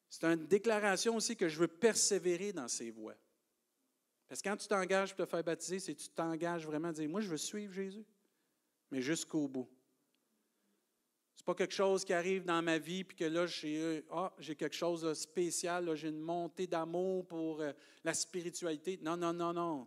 C'est 0.08 0.24
une 0.24 0.46
déclaration 0.46 1.16
aussi 1.16 1.36
que 1.36 1.48
je 1.48 1.58
veux 1.58 1.68
persévérer 1.68 2.52
dans 2.52 2.68
ces 2.68 2.90
voies. 2.90 3.16
Parce 4.28 4.42
que 4.42 4.48
quand 4.48 4.56
tu 4.56 4.66
t'engages 4.66 5.14
pour 5.14 5.24
te 5.24 5.30
faire 5.30 5.44
baptiser, 5.44 5.78
c'est 5.78 5.94
que 5.94 6.00
tu 6.00 6.08
t'engages 6.08 6.66
vraiment 6.66 6.88
à 6.88 6.92
dire 6.92 7.08
Moi, 7.08 7.20
je 7.20 7.28
veux 7.28 7.36
suivre 7.36 7.72
Jésus, 7.72 8.04
mais 8.90 9.00
jusqu'au 9.00 9.46
bout. 9.48 9.68
Ce 11.36 11.42
n'est 11.42 11.44
pas 11.44 11.54
quelque 11.54 11.74
chose 11.74 12.04
qui 12.04 12.12
arrive 12.12 12.44
dans 12.44 12.62
ma 12.62 12.78
vie, 12.78 13.04
puis 13.04 13.16
que 13.16 13.24
là, 13.24 13.46
j'ai 13.46 14.04
ah, 14.10 14.32
quelque 14.40 14.74
chose 14.74 15.02
de 15.02 15.12
spécial, 15.14 15.94
j'ai 15.94 16.08
une 16.08 16.18
montée 16.18 16.66
d'amour 16.66 17.26
pour 17.26 17.60
euh, 17.60 17.72
la 18.04 18.14
spiritualité. 18.14 18.98
Non, 19.02 19.16
non, 19.16 19.32
non, 19.32 19.52
non. 19.52 19.86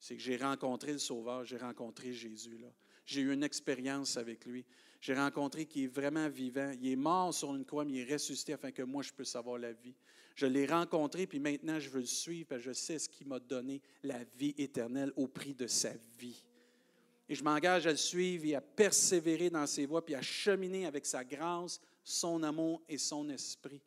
C'est 0.00 0.16
que 0.16 0.22
j'ai 0.22 0.36
rencontré 0.36 0.92
le 0.92 0.98
Sauveur, 0.98 1.44
j'ai 1.44 1.58
rencontré 1.58 2.12
Jésus. 2.12 2.58
J'ai 3.04 3.20
eu 3.20 3.32
une 3.32 3.42
expérience 3.42 4.16
avec 4.16 4.46
lui. 4.46 4.64
J'ai 5.00 5.14
rencontré 5.14 5.66
qui 5.66 5.84
est 5.84 5.88
vraiment 5.88 6.28
vivant. 6.28 6.72
Il 6.80 6.90
est 6.90 6.96
mort 6.96 7.32
sur 7.32 7.54
une 7.54 7.64
croix, 7.64 7.84
mais 7.84 7.92
il 7.92 8.00
est 8.00 8.12
ressuscité 8.12 8.54
afin 8.54 8.72
que 8.72 8.82
moi, 8.82 9.02
je 9.02 9.12
puisse 9.12 9.36
avoir 9.36 9.58
la 9.58 9.72
vie. 9.72 9.94
Je 10.36 10.44
l'ai 10.46 10.66
rencontré, 10.66 11.26
puis 11.26 11.40
maintenant, 11.40 11.80
je 11.80 11.88
veux 11.88 12.00
le 12.00 12.06
suivre, 12.06 12.46
parce 12.48 12.60
que 12.60 12.68
je 12.68 12.72
sais 12.74 12.98
ce 12.98 13.08
qui 13.08 13.24
m'a 13.24 13.40
donné 13.40 13.80
la 14.02 14.22
vie 14.38 14.54
éternelle 14.58 15.10
au 15.16 15.26
prix 15.26 15.54
de 15.54 15.66
sa 15.66 15.90
vie. 16.18 16.44
Et 17.28 17.34
je 17.34 17.42
m'engage 17.42 17.86
à 17.86 17.90
le 17.90 17.96
suivre 17.96 18.44
et 18.44 18.54
à 18.54 18.60
persévérer 18.60 19.48
dans 19.48 19.66
ses 19.66 19.86
voies, 19.86 20.04
puis 20.04 20.14
à 20.14 20.20
cheminer 20.20 20.86
avec 20.86 21.06
sa 21.06 21.24
grâce, 21.24 21.80
son 22.04 22.42
amour 22.42 22.82
et 22.86 22.98
son 22.98 23.28
esprit. 23.30 23.80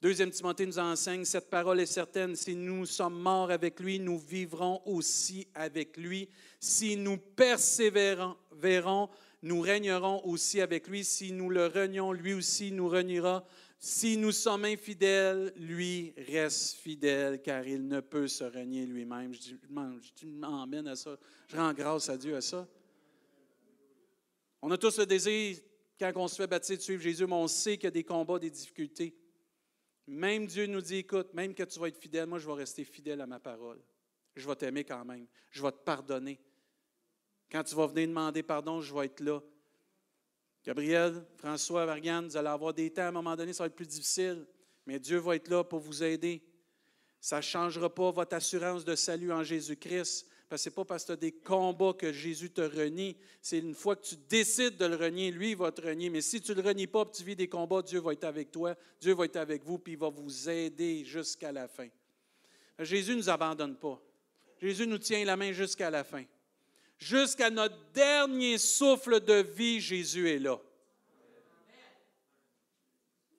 Deuxième 0.00 0.30
Timothée 0.30 0.66
nous 0.66 0.78
enseigne, 0.78 1.24
cette 1.24 1.50
parole 1.50 1.80
est 1.80 1.86
certaine, 1.86 2.36
si 2.36 2.54
nous 2.54 2.86
sommes 2.86 3.18
morts 3.18 3.50
avec 3.50 3.80
lui, 3.80 3.98
nous 3.98 4.18
vivrons 4.18 4.82
aussi 4.86 5.48
avec 5.52 5.96
lui. 5.96 6.28
Si 6.60 6.96
nous 6.96 7.16
persévérons, 7.16 8.36
nous 9.42 9.60
régnerons 9.60 10.24
aussi 10.24 10.60
avec 10.60 10.86
lui. 10.88 11.04
Si 11.04 11.32
nous 11.32 11.50
le 11.50 11.66
renions, 11.66 12.12
lui 12.12 12.34
aussi 12.34 12.72
nous 12.72 12.88
reniera. 12.88 13.44
Si 13.78 14.16
nous 14.16 14.32
sommes 14.32 14.64
infidèles, 14.64 15.52
lui 15.56 16.14
reste 16.16 16.76
fidèle, 16.76 17.42
car 17.42 17.66
il 17.66 17.86
ne 17.86 18.00
peut 18.00 18.26
se 18.26 18.44
renier 18.44 18.86
lui-même. 18.86 19.32
Je 19.34 20.26
m'emmène 20.26 20.88
à 20.88 20.96
ça. 20.96 21.18
Je 21.48 21.56
rends 21.56 21.74
grâce 21.74 22.08
à 22.08 22.16
Dieu 22.16 22.36
à 22.36 22.40
ça. 22.40 22.66
On 24.62 24.70
a 24.70 24.78
tous 24.78 24.98
le 24.98 25.06
désir, 25.06 25.58
quand 25.98 26.12
on 26.16 26.28
se 26.28 26.36
fait 26.36 26.46
baptiser, 26.46 26.76
de 26.76 26.82
suivre 26.82 27.02
Jésus, 27.02 27.26
mais 27.26 27.34
on 27.34 27.48
sait 27.48 27.76
qu'il 27.76 27.84
y 27.84 27.88
a 27.88 27.90
des 27.90 28.04
combats, 28.04 28.38
des 28.38 28.50
difficultés. 28.50 29.14
Même 30.06 30.46
Dieu 30.46 30.66
nous 30.66 30.80
dit, 30.80 30.96
écoute, 30.96 31.34
même 31.34 31.54
que 31.54 31.62
tu 31.62 31.78
vas 31.78 31.88
être 31.88 32.00
fidèle, 32.00 32.26
moi 32.26 32.38
je 32.38 32.46
vais 32.46 32.54
rester 32.54 32.84
fidèle 32.84 33.20
à 33.20 33.26
ma 33.26 33.40
parole. 33.40 33.80
Je 34.34 34.46
vais 34.46 34.56
t'aimer 34.56 34.84
quand 34.84 35.04
même. 35.04 35.26
Je 35.50 35.62
vais 35.62 35.72
te 35.72 35.78
pardonner. 35.78 36.38
Quand 37.50 37.62
tu 37.64 37.74
vas 37.74 37.86
venir 37.86 38.08
demander 38.08 38.42
pardon, 38.42 38.80
je 38.80 38.94
vais 38.94 39.06
être 39.06 39.20
là. 39.20 39.40
Gabriel, 40.66 41.24
François, 41.36 41.86
Variane, 41.86 42.26
vous 42.26 42.36
allez 42.36 42.48
avoir 42.48 42.74
des 42.74 42.90
temps 42.90 43.02
à 43.02 43.08
un 43.08 43.12
moment 43.12 43.36
donné, 43.36 43.52
ça 43.52 43.62
va 43.62 43.68
être 43.68 43.76
plus 43.76 43.86
difficile, 43.86 44.44
mais 44.84 44.98
Dieu 44.98 45.18
va 45.18 45.36
être 45.36 45.48
là 45.48 45.62
pour 45.62 45.78
vous 45.78 46.02
aider. 46.02 46.42
Ça 47.20 47.36
ne 47.36 47.42
changera 47.42 47.88
pas 47.94 48.10
votre 48.10 48.34
assurance 48.34 48.84
de 48.84 48.96
salut 48.96 49.32
en 49.32 49.44
Jésus-Christ. 49.44 50.26
Parce 50.48 50.62
que 50.62 50.64
ce 50.64 50.68
n'est 50.68 50.74
pas 50.74 50.84
parce 50.84 51.02
que 51.04 51.08
tu 51.08 51.12
as 51.12 51.16
des 51.16 51.32
combats 51.32 51.92
que 51.92 52.12
Jésus 52.12 52.50
te 52.50 52.60
renie. 52.60 53.16
C'est 53.42 53.58
une 53.58 53.74
fois 53.74 53.96
que 53.96 54.06
tu 54.06 54.16
décides 54.28 54.76
de 54.76 54.86
le 54.86 54.96
renier, 54.96 55.30
lui, 55.30 55.50
il 55.50 55.56
va 55.56 55.72
te 55.72 55.82
renier. 55.82 56.10
Mais 56.10 56.20
si 56.20 56.40
tu 56.40 56.52
ne 56.52 56.60
le 56.60 56.68
renies 56.68 56.86
pas, 56.86 57.04
tu 57.06 57.22
vis 57.24 57.34
des 57.34 57.48
combats, 57.48 57.82
Dieu 57.82 58.00
va 58.00 58.12
être 58.12 58.24
avec 58.24 58.50
toi, 58.50 58.76
Dieu 59.00 59.14
va 59.14 59.24
être 59.24 59.36
avec 59.36 59.64
vous, 59.64 59.78
puis 59.78 59.94
il 59.94 59.98
va 59.98 60.08
vous 60.08 60.48
aider 60.48 61.04
jusqu'à 61.04 61.50
la 61.50 61.66
fin. 61.66 61.88
Jésus 62.80 63.12
ne 63.12 63.16
nous 63.16 63.30
abandonne 63.30 63.76
pas. 63.76 64.00
Jésus 64.60 64.86
nous 64.86 64.98
tient 64.98 65.24
la 65.24 65.36
main 65.36 65.52
jusqu'à 65.52 65.90
la 65.90 66.04
fin. 66.04 66.24
Jusqu'à 66.98 67.50
notre 67.50 67.78
dernier 67.92 68.58
souffle 68.58 69.20
de 69.20 69.34
vie, 69.34 69.80
Jésus 69.80 70.30
est 70.30 70.38
là. 70.38 70.58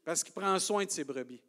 Parce 0.06 0.24
qu'il 0.24 0.34
prend 0.34 0.58
soin 0.60 0.86
de 0.86 0.92
ses 0.92 1.04
brebis. 1.04 1.42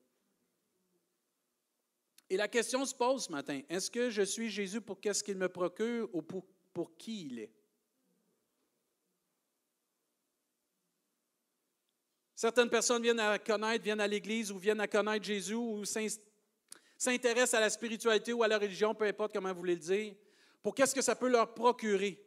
Et 2.30 2.36
la 2.36 2.48
question 2.48 2.84
se 2.84 2.94
pose 2.94 3.24
ce 3.24 3.32
matin, 3.32 3.60
est-ce 3.68 3.90
que 3.90 4.10
je 4.10 4.22
suis 4.22 4.50
Jésus 4.50 4.80
pour 4.80 5.00
qu'est-ce 5.00 5.24
qu'il 5.24 5.36
me 5.36 5.48
procure 5.48 6.08
ou 6.12 6.20
pour, 6.20 6.44
pour 6.74 6.96
qui 6.96 7.26
il 7.26 7.38
est? 7.38 7.52
Certaines 12.34 12.70
personnes 12.70 13.02
viennent 13.02 13.18
à 13.18 13.38
connaître, 13.38 13.82
viennent 13.82 14.00
à 14.00 14.06
l'Église 14.06 14.52
ou 14.52 14.58
viennent 14.58 14.80
à 14.80 14.86
connaître 14.86 15.24
Jésus 15.24 15.54
ou 15.54 15.84
s'intéressent 16.96 17.54
à 17.54 17.60
la 17.60 17.70
spiritualité 17.70 18.32
ou 18.32 18.42
à 18.42 18.48
la 18.48 18.58
religion, 18.58 18.94
peu 18.94 19.06
importe 19.06 19.32
comment 19.32 19.52
vous 19.52 19.58
voulez 19.58 19.74
le 19.74 19.80
dire, 19.80 20.14
pour 20.62 20.74
qu'est-ce 20.74 20.94
que 20.94 21.02
ça 21.02 21.16
peut 21.16 21.28
leur 21.28 21.54
procurer? 21.54 22.24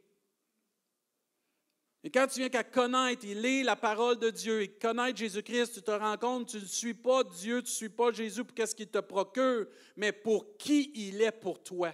Et 2.03 2.09
quand 2.09 2.25
tu 2.27 2.39
viens 2.39 2.49
qu'à 2.49 2.63
connaître 2.63 3.25
et 3.25 3.35
lire 3.35 3.65
la 3.65 3.75
parole 3.75 4.17
de 4.17 4.31
Dieu 4.31 4.61
et 4.61 4.69
connaître 4.69 5.19
Jésus-Christ, 5.19 5.75
tu 5.75 5.81
te 5.83 5.91
rends 5.91 6.17
compte, 6.17 6.49
tu 6.49 6.57
ne 6.57 6.65
suis 6.65 6.95
pas 6.95 7.23
Dieu, 7.23 7.61
tu 7.61 7.69
ne 7.69 7.75
suis 7.75 7.89
pas 7.89 8.11
Jésus 8.11 8.43
pour 8.43 8.55
qu'est-ce 8.55 8.73
qu'il 8.73 8.89
te 8.89 8.97
procure, 8.97 9.67
mais 9.95 10.11
pour 10.11 10.57
qui 10.57 10.91
il 10.95 11.21
est 11.21 11.31
pour 11.31 11.61
toi. 11.61 11.93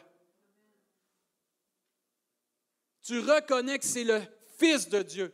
Tu 3.03 3.20
reconnais 3.20 3.79
que 3.79 3.86
c'est 3.86 4.06
le 4.06 4.22
Fils 4.58 4.88
de 4.89 5.01
Dieu. 5.01 5.34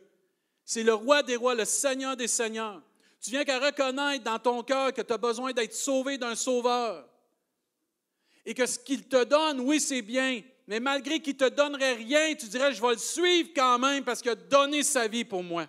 C'est 0.64 0.82
le 0.82 0.94
roi 0.94 1.22
des 1.22 1.36
rois, 1.36 1.54
le 1.54 1.64
Seigneur 1.64 2.16
des 2.16 2.28
seigneurs. 2.28 2.82
Tu 3.20 3.30
viens 3.30 3.44
qu'à 3.44 3.58
reconnaître 3.58 4.24
dans 4.24 4.38
ton 4.38 4.62
cœur 4.62 4.92
que 4.92 5.02
tu 5.02 5.12
as 5.12 5.18
besoin 5.18 5.52
d'être 5.52 5.72
sauvé 5.72 6.18
d'un 6.18 6.34
sauveur. 6.34 7.08
Et 8.44 8.54
que 8.54 8.66
ce 8.66 8.78
qu'il 8.78 9.08
te 9.08 9.24
donne, 9.24 9.60
oui, 9.60 9.80
c'est 9.80 10.02
bien, 10.02 10.42
mais 10.66 10.80
malgré 10.80 11.20
qu'il 11.20 11.34
ne 11.34 11.38
te 11.38 11.48
donnerait 11.48 11.94
rien, 11.94 12.34
tu 12.34 12.46
dirais, 12.46 12.72
je 12.72 12.80
vais 12.80 12.92
le 12.92 12.98
suivre 12.98 13.50
quand 13.54 13.78
même 13.78 14.02
parce 14.02 14.22
qu'il 14.22 14.30
a 14.30 14.34
donné 14.34 14.82
sa 14.82 15.06
vie 15.06 15.24
pour 15.24 15.42
moi. 15.42 15.66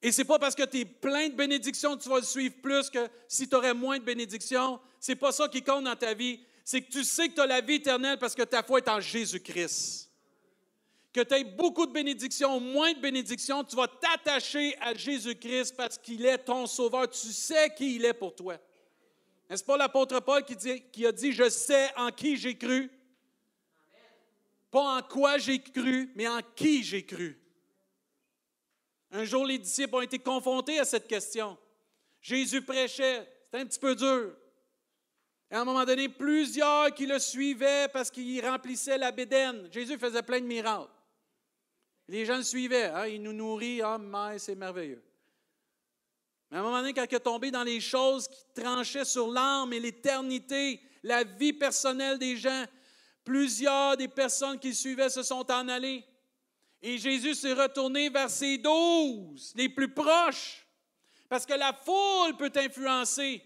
Et 0.00 0.10
ce 0.10 0.20
n'est 0.20 0.26
pas 0.26 0.38
parce 0.38 0.54
que 0.54 0.64
tu 0.64 0.80
es 0.80 0.84
plein 0.84 1.28
de 1.28 1.34
bénédictions 1.34 1.96
que 1.96 2.02
tu 2.02 2.08
vas 2.08 2.18
le 2.18 2.24
suivre 2.24 2.56
plus 2.60 2.90
que 2.90 3.08
si 3.28 3.48
tu 3.48 3.54
aurais 3.54 3.74
moins 3.74 3.98
de 3.98 4.04
bénédictions. 4.04 4.80
Ce 5.00 5.12
n'est 5.12 5.16
pas 5.16 5.30
ça 5.32 5.48
qui 5.48 5.62
compte 5.62 5.84
dans 5.84 5.96
ta 5.96 6.14
vie. 6.14 6.40
C'est 6.64 6.82
que 6.82 6.90
tu 6.90 7.04
sais 7.04 7.28
que 7.28 7.34
tu 7.34 7.40
as 7.40 7.46
la 7.46 7.60
vie 7.60 7.74
éternelle 7.74 8.18
parce 8.18 8.34
que 8.34 8.42
ta 8.42 8.62
foi 8.62 8.78
est 8.78 8.88
en 8.88 9.00
Jésus-Christ. 9.00 10.10
Que 11.12 11.20
tu 11.20 11.34
aies 11.34 11.44
beaucoup 11.44 11.86
de 11.86 11.92
bénédictions, 11.92 12.58
moins 12.58 12.92
de 12.92 13.00
bénédictions, 13.00 13.62
tu 13.64 13.76
vas 13.76 13.86
t'attacher 13.86 14.76
à 14.80 14.94
Jésus-Christ 14.94 15.76
parce 15.76 15.98
qu'il 15.98 16.24
est 16.24 16.38
ton 16.38 16.66
sauveur. 16.66 17.08
Tu 17.08 17.28
sais 17.28 17.72
qui 17.76 17.96
il 17.96 18.04
est 18.04 18.14
pour 18.14 18.34
toi. 18.34 18.56
N'est-ce 19.52 19.64
pas 19.64 19.76
l'apôtre 19.76 20.18
Paul 20.20 20.42
qui, 20.46 21.04
a 21.04 21.12
dit, 21.12 21.30
je 21.30 21.50
sais 21.50 21.94
en 21.98 22.10
qui 22.10 22.38
j'ai 22.38 22.56
cru? 22.56 22.90
Pas 24.70 24.96
en 24.96 25.02
quoi 25.02 25.36
j'ai 25.36 25.62
cru, 25.62 26.10
mais 26.14 26.26
en 26.26 26.40
qui 26.56 26.82
j'ai 26.82 27.04
cru. 27.04 27.38
Un 29.10 29.24
jour, 29.24 29.44
les 29.44 29.58
disciples 29.58 29.94
ont 29.94 30.00
été 30.00 30.18
confrontés 30.18 30.78
à 30.78 30.86
cette 30.86 31.06
question. 31.06 31.58
Jésus 32.22 32.62
prêchait, 32.62 33.28
c'était 33.44 33.58
un 33.58 33.66
petit 33.66 33.78
peu 33.78 33.94
dur. 33.94 34.34
Et 35.50 35.54
à 35.54 35.60
un 35.60 35.64
moment 35.66 35.84
donné, 35.84 36.08
plusieurs 36.08 36.94
qui 36.94 37.04
le 37.04 37.18
suivaient 37.18 37.88
parce 37.92 38.10
qu'il 38.10 38.42
remplissait 38.42 38.96
la 38.96 39.12
bédaine. 39.12 39.68
Jésus 39.70 39.98
faisait 39.98 40.22
plein 40.22 40.40
de 40.40 40.46
miracles. 40.46 40.88
Les 42.08 42.24
gens 42.24 42.38
le 42.38 42.42
suivaient. 42.42 42.86
Hein, 42.86 43.06
il 43.06 43.22
nous 43.22 43.34
nourrit. 43.34 43.82
Ah, 43.82 43.98
mais 43.98 44.38
c'est 44.38 44.54
merveilleux. 44.54 45.02
Mais 46.52 46.58
à 46.58 46.60
un 46.60 46.64
moment 46.64 46.80
donné, 46.80 46.92
quand 46.92 47.06
il 47.10 47.14
est 47.14 47.20
tombé 47.20 47.50
dans 47.50 47.62
les 47.62 47.80
choses 47.80 48.28
qui 48.28 48.44
tranchaient 48.60 49.06
sur 49.06 49.32
l'âme 49.32 49.72
et 49.72 49.80
l'éternité, 49.80 50.82
la 51.02 51.24
vie 51.24 51.54
personnelle 51.54 52.18
des 52.18 52.36
gens, 52.36 52.66
plusieurs 53.24 53.96
des 53.96 54.08
personnes 54.08 54.58
qui 54.58 54.74
suivaient 54.74 55.08
se 55.08 55.22
sont 55.22 55.50
en 55.50 55.66
allées. 55.68 56.04
Et 56.82 56.98
Jésus 56.98 57.36
s'est 57.36 57.54
retourné 57.54 58.10
vers 58.10 58.28
ses 58.28 58.58
douze, 58.58 59.54
les 59.56 59.70
plus 59.70 59.94
proches, 59.94 60.66
parce 61.30 61.46
que 61.46 61.54
la 61.54 61.72
foule 61.72 62.36
peut 62.36 62.50
t'influencer. 62.50 63.42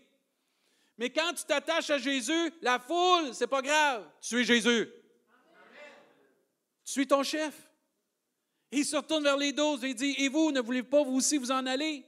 Mais 0.99 1.11
quand 1.11 1.33
tu 1.33 1.45
t'attaches 1.45 1.91
à 1.91 1.99
Jésus, 1.99 2.53
la 2.61 2.81
foule, 2.81 3.33
c'est 3.35 3.47
pas 3.47 3.63
grave. 3.63 4.05
Tu 4.21 4.35
suis 4.35 4.45
Jésus. 4.45 4.89
Tu 6.85 6.93
suis 6.93 7.07
ton 7.07 7.23
chef. 7.23 7.55
il 8.73 8.85
se 8.85 8.97
retourne 8.97 9.23
vers 9.23 9.37
les 9.37 9.53
douze 9.53 9.85
et 9.85 9.95
dit 9.95 10.17
Et 10.19 10.29
vous, 10.29 10.51
ne 10.51 10.61
voulez 10.61 10.83
pas 10.83 11.05
vous 11.05 11.19
aussi 11.19 11.39
vous 11.39 11.53
en 11.53 11.67
aller 11.67 12.05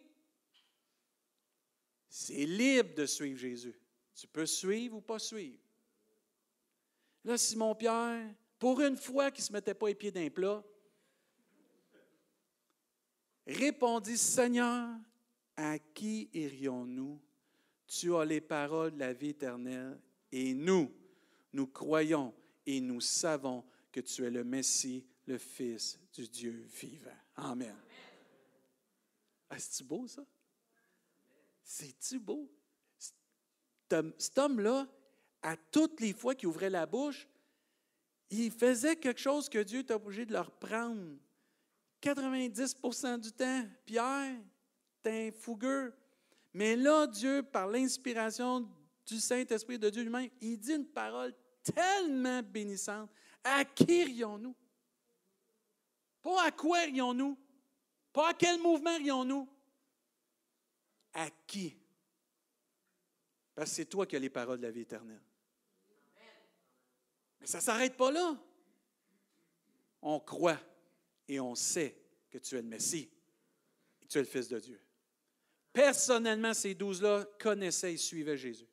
c'est 2.08 2.46
libre 2.46 2.94
de 2.94 3.06
suivre 3.06 3.38
Jésus. 3.38 3.78
Tu 4.14 4.26
peux 4.26 4.46
suivre 4.46 4.96
ou 4.96 5.00
pas 5.00 5.18
suivre. 5.18 5.58
Là, 7.24 7.36
Simon-Pierre, 7.36 8.34
pour 8.58 8.80
une 8.80 8.96
fois 8.96 9.30
qu'il 9.30 9.42
ne 9.42 9.46
se 9.46 9.52
mettait 9.52 9.74
pas 9.74 9.88
les 9.88 9.94
pieds 9.94 10.10
d'un 10.10 10.30
plat, 10.30 10.64
répondit, 13.46 14.16
Seigneur, 14.16 14.88
à 15.56 15.78
qui 15.78 16.30
irions-nous? 16.32 17.20
Tu 17.86 18.14
as 18.14 18.24
les 18.24 18.40
paroles 18.40 18.92
de 18.92 18.98
la 18.98 19.12
vie 19.12 19.30
éternelle 19.30 19.98
et 20.30 20.52
nous, 20.52 20.92
nous 21.52 21.66
croyons 21.66 22.34
et 22.66 22.80
nous 22.80 23.00
savons 23.00 23.64
que 23.90 24.00
tu 24.00 24.24
es 24.24 24.30
le 24.30 24.44
Messie, 24.44 25.06
le 25.26 25.38
Fils 25.38 25.98
du 26.12 26.28
Dieu 26.28 26.66
vivant. 26.80 27.10
Amen. 27.36 27.76
Ah, 29.48 29.58
c'est-tu 29.58 29.84
beau, 29.84 30.06
ça? 30.06 30.22
C'est-tu 31.70 32.18
beau? 32.18 32.50
Cet 34.16 34.38
homme-là, 34.38 34.88
à 35.42 35.54
toutes 35.54 36.00
les 36.00 36.14
fois 36.14 36.34
qu'il 36.34 36.48
ouvrait 36.48 36.70
la 36.70 36.86
bouche, 36.86 37.28
il 38.30 38.50
faisait 38.50 38.96
quelque 38.96 39.20
chose 39.20 39.50
que 39.50 39.58
Dieu 39.58 39.80
était 39.80 39.92
obligé 39.92 40.24
de 40.24 40.32
leur 40.32 40.50
prendre. 40.50 41.18
90% 42.02 43.20
du 43.20 43.32
temps, 43.32 43.68
Pierre, 43.84 44.34
t'es 45.02 45.28
un 45.28 45.30
fougueux. 45.30 45.92
Mais 46.54 46.74
là, 46.74 47.06
Dieu, 47.06 47.42
par 47.42 47.68
l'inspiration 47.68 48.66
du 49.04 49.20
Saint-Esprit 49.20 49.78
de 49.78 49.90
Dieu 49.90 50.02
lui-même, 50.02 50.30
il 50.40 50.58
dit 50.58 50.72
une 50.72 50.86
parole 50.86 51.34
tellement 51.62 52.42
bénissante. 52.42 53.10
À 53.44 53.62
qui 53.66 54.04
rions-nous? 54.04 54.56
Pas 56.22 56.46
à 56.46 56.50
quoi 56.50 56.78
rions-nous? 56.80 57.36
Pas 58.10 58.30
à 58.30 58.34
quel 58.34 58.58
mouvement 58.58 58.96
rions-nous? 58.96 59.46
À 61.14 61.28
qui? 61.46 61.76
Parce 63.54 63.70
que 63.70 63.76
c'est 63.76 63.86
toi 63.86 64.06
qui 64.06 64.16
as 64.16 64.20
les 64.20 64.30
paroles 64.30 64.58
de 64.58 64.66
la 64.66 64.70
vie 64.70 64.82
éternelle. 64.82 65.22
Mais 67.40 67.46
ça 67.46 67.58
ne 67.58 67.62
s'arrête 67.62 67.96
pas 67.96 68.10
là. 68.10 68.36
On 70.02 70.20
croit 70.20 70.60
et 71.26 71.40
on 71.40 71.54
sait 71.54 71.96
que 72.30 72.38
tu 72.38 72.56
es 72.56 72.62
le 72.62 72.68
Messie 72.68 73.10
et 74.00 74.06
que 74.06 74.10
tu 74.10 74.18
es 74.18 74.22
le 74.22 74.26
Fils 74.26 74.48
de 74.48 74.58
Dieu. 74.58 74.80
Personnellement, 75.72 76.54
ces 76.54 76.74
douze-là 76.74 77.24
connaissaient 77.38 77.94
et 77.94 77.96
suivaient 77.96 78.36
Jésus. 78.36 78.68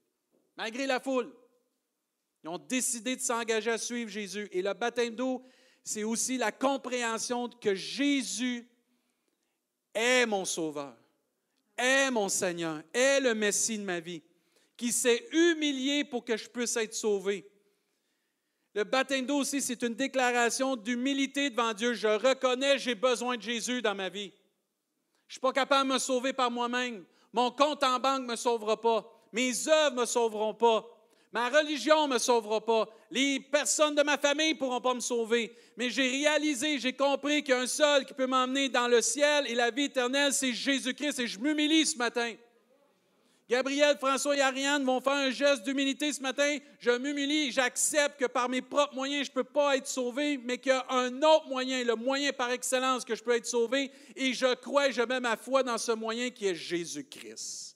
Malgré 0.55 0.85
la 0.85 0.99
foule, 0.99 1.33
ils 2.43 2.49
ont 2.49 2.57
décidé 2.57 3.15
de 3.15 3.21
s'engager 3.21 3.71
à 3.71 3.77
suivre 3.77 4.09
Jésus. 4.09 4.47
Et 4.51 4.61
le 4.61 4.73
baptême 4.73 5.15
d'eau, 5.15 5.43
c'est 5.83 6.03
aussi 6.03 6.37
la 6.37 6.51
compréhension 6.51 7.49
que 7.49 7.73
Jésus 7.75 8.67
est 9.93 10.25
mon 10.25 10.45
Sauveur, 10.45 10.95
est 11.77 12.11
mon 12.11 12.29
Seigneur, 12.29 12.81
est 12.93 13.19
le 13.19 13.33
Messie 13.33 13.77
de 13.77 13.83
ma 13.83 13.99
vie, 13.99 14.21
qui 14.77 14.91
s'est 14.91 15.27
humilié 15.31 16.03
pour 16.03 16.23
que 16.23 16.37
je 16.37 16.49
puisse 16.49 16.75
être 16.77 16.93
sauvé. 16.93 17.49
Le 18.73 18.83
baptême 18.83 19.25
d'eau 19.25 19.37
aussi, 19.37 19.61
c'est 19.61 19.81
une 19.83 19.95
déclaration 19.95 20.75
d'humilité 20.75 21.49
devant 21.49 21.73
Dieu. 21.73 21.93
Je 21.93 22.07
reconnais, 22.07 22.77
j'ai 22.77 22.95
besoin 22.95 23.37
de 23.37 23.41
Jésus 23.41 23.81
dans 23.81 23.95
ma 23.95 24.09
vie. 24.09 24.33
Je 25.27 25.31
ne 25.31 25.33
suis 25.33 25.39
pas 25.39 25.53
capable 25.53 25.89
de 25.89 25.93
me 25.93 25.99
sauver 25.99 26.33
par 26.33 26.51
moi-même. 26.51 27.05
Mon 27.31 27.51
compte 27.51 27.83
en 27.83 27.99
banque 27.99 28.23
ne 28.23 28.27
me 28.27 28.35
sauvera 28.35 28.79
pas. 28.79 29.09
Mes 29.31 29.67
œuvres 29.67 29.95
ne 29.95 30.01
me 30.01 30.05
sauveront 30.05 30.53
pas. 30.53 30.85
Ma 31.35 31.49
religion 31.49 32.07
ne 32.07 32.13
me 32.13 32.17
sauvera 32.17 32.63
pas. 32.63 32.87
Les 33.11 33.41
personnes 33.41 33.93
de 33.93 34.03
ma 34.03 34.17
famille 34.17 34.53
ne 34.53 34.57
pourront 34.57 34.79
pas 34.79 34.93
me 34.93 35.01
sauver. 35.01 35.53
Mais 35.75 35.89
j'ai 35.89 36.07
réalisé, 36.07 36.79
j'ai 36.79 36.93
compris 36.93 37.43
qu'il 37.43 37.53
y 37.53 37.57
a 37.57 37.59
un 37.59 37.67
seul 37.67 38.05
qui 38.05 38.13
peut 38.13 38.25
m'emmener 38.25 38.69
dans 38.69 38.87
le 38.87 39.01
ciel 39.01 39.45
et 39.47 39.53
la 39.53 39.69
vie 39.69 39.83
éternelle, 39.83 40.31
c'est 40.31 40.53
Jésus-Christ. 40.53 41.19
Et 41.19 41.27
je 41.27 41.37
m'humilie 41.37 41.85
ce 41.85 41.97
matin. 41.97 42.35
Gabriel, 43.49 43.97
François 43.97 44.37
et 44.37 44.39
Ariane 44.39 44.85
vont 44.85 45.01
faire 45.01 45.11
un 45.11 45.29
geste 45.29 45.63
d'humilité 45.63 46.13
ce 46.13 46.21
matin. 46.21 46.57
Je 46.79 46.91
m'humilie, 46.91 47.51
j'accepte 47.51 48.17
que 48.17 48.27
par 48.27 48.47
mes 48.47 48.61
propres 48.61 48.95
moyens, 48.95 49.25
je 49.25 49.31
ne 49.31 49.35
peux 49.35 49.43
pas 49.43 49.75
être 49.75 49.87
sauvé, 49.87 50.37
mais 50.37 50.57
qu'il 50.57 50.71
y 50.71 50.75
a 50.75 50.85
un 50.89 51.21
autre 51.21 51.49
moyen, 51.49 51.83
le 51.83 51.95
moyen 51.95 52.31
par 52.31 52.51
excellence 52.51 53.03
que 53.03 53.13
je 53.13 53.21
peux 53.21 53.35
être 53.35 53.45
sauvé. 53.45 53.91
Et 54.15 54.33
je 54.33 54.55
crois 54.55 54.89
je 54.89 55.01
mets 55.01 55.19
ma 55.19 55.35
foi 55.35 55.63
dans 55.63 55.77
ce 55.77 55.91
moyen 55.91 56.29
qui 56.29 56.47
est 56.47 56.55
Jésus-Christ. 56.55 57.75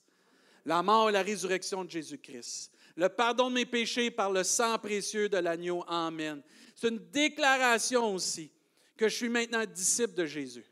La 0.64 0.82
mort 0.82 1.10
et 1.10 1.12
la 1.12 1.22
résurrection 1.22 1.84
de 1.84 1.90
Jésus-Christ. 1.90 2.72
Le 2.96 3.08
pardon 3.08 3.48
de 3.48 3.54
mes 3.54 3.66
péchés 3.66 4.10
par 4.10 4.30
le 4.30 4.44
sang 4.44 4.78
précieux 4.78 5.28
de 5.28 5.38
l'agneau. 5.38 5.84
Amen. 5.86 6.42
C'est 6.74 6.88
une 6.88 7.10
déclaration 7.10 8.14
aussi 8.14 8.50
que 8.96 9.08
je 9.08 9.16
suis 9.16 9.28
maintenant 9.28 9.64
disciple 9.64 10.14
de 10.14 10.26
Jésus. 10.26 10.66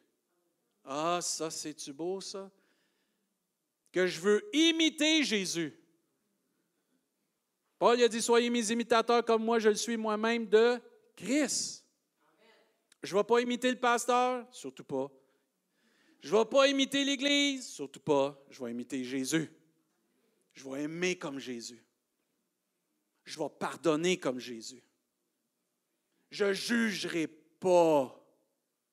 Ah, 0.84 1.20
ça, 1.22 1.50
c'est-tu 1.50 1.92
beau, 1.92 2.20
ça? 2.20 2.50
que 3.92 4.06
je 4.06 4.20
veux 4.20 4.48
imiter 4.52 5.22
Jésus. 5.22 5.74
Paul 7.78 8.00
a 8.02 8.08
dit, 8.08 8.20
soyez 8.20 8.50
mes 8.50 8.70
imitateurs 8.70 9.24
comme 9.24 9.44
moi 9.44 9.58
je 9.58 9.68
le 9.68 9.76
suis 9.76 9.96
moi-même 9.96 10.46
de 10.46 10.80
Christ. 11.16 11.84
Je 13.02 13.14
ne 13.14 13.20
vais 13.20 13.24
pas 13.24 13.40
imiter 13.40 13.70
le 13.70 13.78
pasteur, 13.78 14.46
surtout 14.50 14.84
pas. 14.84 15.10
Je 16.20 16.34
ne 16.34 16.38
vais 16.38 16.44
pas 16.44 16.66
imiter 16.66 17.04
l'Église, 17.04 17.68
surtout 17.68 18.00
pas. 18.00 18.36
Je 18.50 18.62
vais 18.62 18.72
imiter 18.72 19.04
Jésus. 19.04 19.50
Je 20.52 20.68
vais 20.68 20.82
aimer 20.82 21.16
comme 21.16 21.38
Jésus. 21.38 21.80
Je 23.28 23.38
vais 23.38 23.50
pardonner 23.50 24.18
comme 24.18 24.38
Jésus. 24.38 24.82
Je 26.30 26.46
ne 26.46 26.52
jugerai 26.54 27.26
pas 27.26 28.14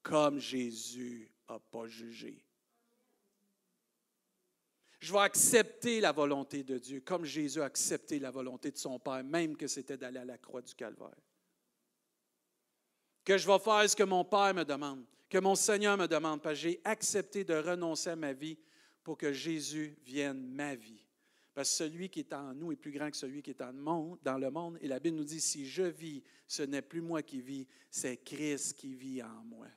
comme 0.04 0.40
Jésus 0.40 1.32
n'a 1.50 1.60
pas 1.60 1.88
jugé. 1.88 2.44
Je 5.00 5.14
vais 5.14 5.20
accepter 5.20 6.02
la 6.02 6.12
volonté 6.12 6.64
de 6.64 6.78
Dieu, 6.78 7.00
comme 7.00 7.24
Jésus 7.24 7.62
a 7.62 7.66
accepté 7.66 8.20
la 8.20 8.32
volonté 8.32 8.72
de 8.72 8.78
son 8.78 9.00
Père, 9.00 9.24
même 9.24 9.56
que 9.56 9.68
c'était 9.68 9.98
d'aller 9.98 10.20
à 10.20 10.26
la 10.26 10.38
croix 10.38 10.62
du 10.62 10.74
Calvaire. 10.74 11.16
Que 13.24 13.38
je 13.38 13.48
vais 13.48 13.60
faire 13.60 13.90
ce 13.90 13.96
que 13.96 14.04
mon 14.04 14.26
Père 14.26 14.54
me 14.54 14.64
demande, 14.64 15.06
que 15.30 15.38
mon 15.38 15.56
Seigneur 15.56 15.98
me 15.98 16.08
demande, 16.08 16.42
parce 16.42 16.56
que 16.56 16.62
j'ai 16.62 16.82
accepté 16.84 17.44
de 17.44 17.54
renoncer 17.54 18.10
à 18.10 18.16
ma 18.16 18.34
vie 18.34 18.58
pour 19.04 19.18
que 19.18 19.32
Jésus 19.32 19.98
vienne 20.04 20.46
ma 20.48 20.76
vie. 20.76 21.05
Parce 21.56 21.70
que 21.70 21.76
celui 21.76 22.10
qui 22.10 22.20
est 22.20 22.34
en 22.34 22.54
nous 22.54 22.74
est 22.74 22.76
plus 22.76 22.92
grand 22.92 23.10
que 23.10 23.16
celui 23.16 23.42
qui 23.42 23.52
est 23.52 23.62
le 23.62 23.72
monde. 23.72 24.20
Dans 24.22 24.38
le 24.38 24.52
monde. 24.52 24.78
Et 24.82 24.90
la 24.90 25.00
Bible 25.00 25.16
nous 25.16 25.24
dit, 25.24 25.40
si 25.40 25.66
je 25.66 25.84
vis, 25.84 26.22
ce 26.46 26.64
n'est 26.64 26.82
plus 26.82 27.00
moi 27.00 27.24
qui 27.24 27.40
vis, 27.40 27.66
c'est 27.90 28.18
Christ 28.18 28.74
qui 28.74 28.94
vit 28.94 29.24
en 29.24 29.42
moi. 29.46 29.68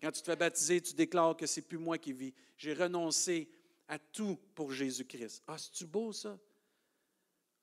Quand 0.00 0.10
tu 0.10 0.20
te 0.20 0.26
fais 0.26 0.34
baptiser, 0.34 0.80
tu 0.80 0.94
déclares 0.94 1.36
que 1.36 1.46
c'est 1.46 1.62
plus 1.62 1.78
moi 1.78 1.98
qui 1.98 2.12
vis. 2.12 2.34
J'ai 2.58 2.74
renoncé 2.74 3.48
à 3.86 3.96
tout 3.96 4.36
pour 4.56 4.72
Jésus-Christ. 4.72 5.44
Ah, 5.46 5.56
c'est-tu 5.56 5.86
beau 5.86 6.12
ça? 6.12 6.36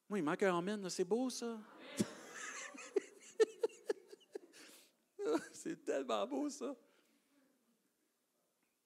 Moi, 0.07 0.19
il 0.19 0.23
manque 0.23 0.43
un 0.43 0.57
amen, 0.57 0.89
c'est 0.89 1.03
beau 1.03 1.29
ça? 1.29 1.59
c'est 5.51 5.83
tellement 5.83 6.25
beau 6.25 6.49
ça. 6.49 6.73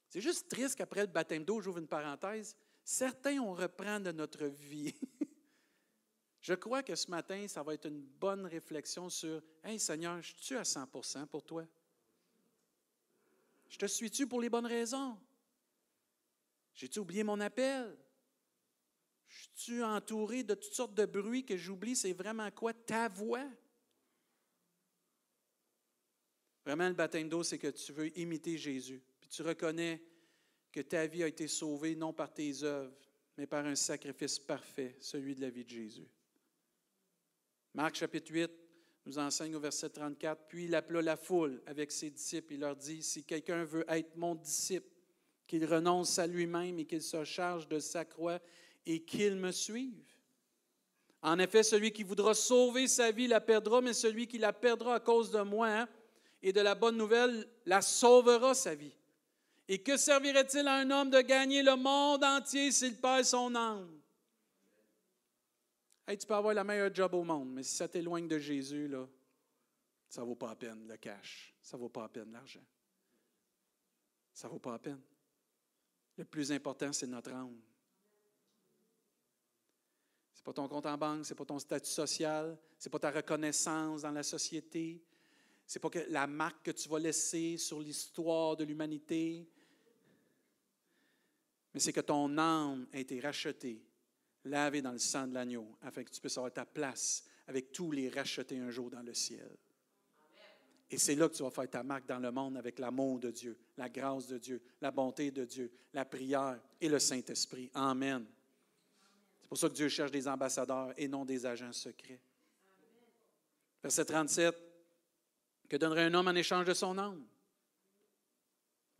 C'est 0.10 0.22
juste 0.22 0.50
triste 0.50 0.76
qu'après 0.76 1.02
le 1.02 1.08
baptême 1.08 1.46
d'eau, 1.46 1.62
j'ouvre 1.62 1.78
une 1.78 1.88
parenthèse, 1.88 2.56
certains 2.84 3.40
on 3.40 3.54
reprend 3.54 4.00
de 4.00 4.12
notre 4.12 4.46
vie. 4.46 4.94
Je 6.42 6.54
crois 6.54 6.84
que 6.84 6.96
ce 6.96 7.10
matin, 7.10 7.48
ça 7.48 7.64
va 7.64 7.74
être 7.74 7.88
une 7.88 8.02
bonne 8.02 8.46
réflexion 8.46 9.10
sur 9.10 9.42
Hey 9.64 9.80
Seigneur, 9.80 10.22
je 10.22 10.34
suis 10.38 10.58
à 10.58 10.64
100% 10.64 11.26
pour 11.28 11.42
toi? 11.42 11.66
Je 13.70 13.78
te 13.78 13.86
suis-tu 13.86 14.28
pour 14.28 14.42
les 14.42 14.50
bonnes 14.50 14.66
raisons? 14.66 15.18
J'ai-tu 16.76 17.00
oublié 17.00 17.24
mon 17.24 17.40
appel? 17.40 17.98
Je 19.30 19.48
suis 19.56 19.84
entouré 19.84 20.44
de 20.44 20.54
toutes 20.54 20.74
sortes 20.74 20.94
de 20.94 21.06
bruits 21.06 21.46
que 21.46 21.56
j'oublie? 21.56 21.96
C'est 21.96 22.12
vraiment 22.12 22.52
quoi 22.52 22.74
ta 22.74 23.08
voix? 23.08 23.50
Vraiment, 26.66 26.88
le 26.88 26.94
baptême 26.94 27.30
d'eau, 27.30 27.44
c'est 27.44 27.58
que 27.58 27.68
tu 27.68 27.94
veux 27.94 28.18
imiter 28.18 28.58
Jésus. 28.58 29.02
Puis 29.20 29.30
tu 29.30 29.42
reconnais 29.42 30.02
que 30.74 30.82
ta 30.82 31.06
vie 31.06 31.24
a 31.24 31.28
été 31.28 31.48
sauvée 31.48 31.96
non 31.96 32.12
par 32.12 32.34
tes 32.34 32.64
œuvres, 32.64 32.92
mais 33.38 33.46
par 33.46 33.66
un 33.66 33.76
sacrifice 33.76 34.40
parfait, 34.40 34.96
celui 35.00 35.36
de 35.36 35.42
la 35.42 35.52
vie 35.52 35.64
de 35.64 35.70
Jésus. 35.70 36.08
Marc 37.76 37.96
chapitre 37.96 38.32
8 38.32 38.52
nous 39.06 39.20
enseigne 39.20 39.56
au 39.56 39.60
verset 39.60 39.90
34, 39.90 40.48
Puis 40.48 40.66
il 40.66 40.76
appela 40.76 41.02
la 41.02 41.16
foule 41.16 41.62
avec 41.68 41.92
ses 41.92 42.10
disciples. 42.10 42.54
Il 42.54 42.62
leur 42.62 42.76
dit, 42.76 43.04
Si 43.04 43.24
quelqu'un 43.24 43.64
veut 43.64 43.86
être 43.88 44.16
mon 44.16 44.34
disciple, 44.36 44.90
qu'il 45.46 45.66
renonce 45.66 46.18
à 46.18 46.26
lui-même 46.26 46.80
et 46.80 46.86
qu'il 46.86 47.02
se 47.02 47.24
charge 47.24 47.68
de 47.68 47.80
sa 47.80 48.06
croix 48.06 48.40
et 48.86 49.04
qu'il 49.04 49.36
me 49.36 49.52
suive. 49.52 50.04
En 51.22 51.38
effet, 51.38 51.64
celui 51.64 51.92
qui 51.92 52.04
voudra 52.04 52.34
sauver 52.34 52.88
sa 52.88 53.12
vie 53.12 53.28
la 53.28 53.42
perdra, 53.42 53.82
mais 53.82 53.94
celui 53.94 54.28
qui 54.28 54.38
la 54.38 54.54
perdra 54.54 54.96
à 54.96 55.00
cause 55.00 55.32
de 55.32 55.42
moi 55.42 55.88
et 56.42 56.52
de 56.52 56.62
la 56.62 56.76
bonne 56.76 56.98
nouvelle 56.98 57.48
la 57.66 57.82
sauvera 57.82 58.54
sa 58.54 58.74
vie. 58.74 58.96
Et 59.68 59.82
que 59.82 59.98
servirait-il 59.98 60.68
à 60.68 60.76
un 60.76 60.92
homme 60.92 61.10
de 61.10 61.22
gagner 61.22 61.64
le 61.64 61.76
monde 61.76 62.24
entier 62.24 62.72
s'il 62.72 63.00
perd 63.00 63.24
son 63.24 63.56
âme? 63.56 64.00
tu 66.08 66.28
peux 66.28 66.36
avoir 66.36 66.54
la 66.54 66.64
meilleure 66.64 66.94
job 66.94 67.14
au 67.14 67.24
monde, 67.24 67.50
mais 67.54 67.64
si 67.64 67.76
ça 67.76 67.88
t'éloigne 67.88 68.28
de 68.28 68.38
Jésus, 68.38 68.92
ça 70.10 70.22
ne 70.22 70.28
vaut 70.28 70.36
pas 70.36 70.50
la 70.50 70.56
peine 70.56 70.88
le 70.88 70.98
cash. 70.98 71.56
Ça 71.62 71.78
ne 71.78 71.82
vaut 71.82 71.90
pas 71.90 72.02
la 72.02 72.10
peine 72.10 72.32
l'argent. 72.32 72.64
Ça 74.34 74.48
ne 74.48 74.54
vaut 74.54 74.60
pas 74.60 74.74
la 74.74 74.80
peine. 74.80 75.02
Le 76.18 76.26
plus 76.26 76.52
important, 76.52 76.92
c'est 76.92 77.08
notre 77.08 77.32
âme. 77.32 77.60
Ce 80.34 80.40
n'est 80.40 80.44
pas 80.44 80.54
ton 80.54 80.68
compte 80.68 80.86
en 80.86 80.98
banque, 80.98 81.26
ce 81.26 81.34
n'est 81.34 81.38
pas 81.38 81.46
ton 81.46 81.58
statut 81.58 81.90
social, 81.90 82.58
ce 82.78 82.88
n'est 82.88 82.92
pas 82.92 83.00
ta 83.00 83.12
reconnaissance 83.12 84.02
dans 84.02 84.12
la 84.12 84.24
société, 84.24 85.02
ce 85.66 85.80
n'est 85.80 85.82
pas 85.82 85.90
la 86.10 86.28
marque 86.28 86.66
que 86.66 86.72
tu 86.72 86.90
vas 86.90 87.00
laisser 87.00 87.58
sur 87.58 87.80
l'histoire 87.80 88.58
de 88.58 88.66
l'humanité, 88.66 89.48
mais 91.74 91.80
c'est 91.80 91.94
que 91.94 92.02
ton 92.02 92.38
âme 92.38 92.88
a 92.94 93.00
été 93.00 93.20
rachetée, 93.20 93.82
lavée 94.46 94.82
dans 94.82 94.92
le 94.92 95.00
sang 95.00 95.28
de 95.28 95.34
l'agneau, 95.34 95.78
afin 95.82 96.04
que 96.04 96.12
tu 96.12 96.20
puisses 96.20 96.38
avoir 96.38 96.54
ta 96.54 96.66
place 96.66 97.24
avec 97.48 97.72
tous 97.72 97.92
les 97.92 98.10
rachetés 98.10 98.60
un 98.60 98.70
jour 98.70 98.90
dans 98.90 99.02
le 99.02 99.14
ciel. 99.14 99.50
Et 100.90 100.98
c'est 100.98 101.16
là 101.16 101.28
que 101.28 101.34
tu 101.34 101.42
vas 101.42 101.50
faire 101.50 101.70
ta 101.70 101.82
marque 101.82 102.08
dans 102.08 102.20
le 102.20 102.32
monde 102.32 102.58
avec 102.58 102.78
l'amour 102.78 103.20
de 103.20 103.32
Dieu, 103.32 103.58
la 103.78 103.90
grâce 103.90 104.28
de 104.28 104.38
Dieu, 104.38 104.62
la 104.80 104.92
bonté 104.92 105.32
de 105.32 105.44
Dieu, 105.44 105.72
la 105.94 106.06
prière 106.06 106.60
et 106.80 106.88
le 106.88 107.00
Saint-Esprit. 107.00 107.72
Amen. 107.74 108.26
C'est 109.42 109.48
pour 109.48 109.58
ça 109.58 109.70
que 109.70 109.74
Dieu 109.74 109.90
cherche 109.90 110.12
des 110.12 110.28
ambassadeurs 110.28 110.94
et 110.96 111.08
non 111.08 111.26
des 111.26 111.46
agents 111.46 111.74
secrets. 111.74 112.22
Verset 113.82 114.06
37. 114.06 114.56
Que 115.68 115.78
donnerait 115.78 116.04
un 116.04 116.14
homme 116.14 116.28
en 116.28 116.36
échange 116.36 116.66
de 116.66 116.74
son 116.74 116.98
âme? 117.00 117.26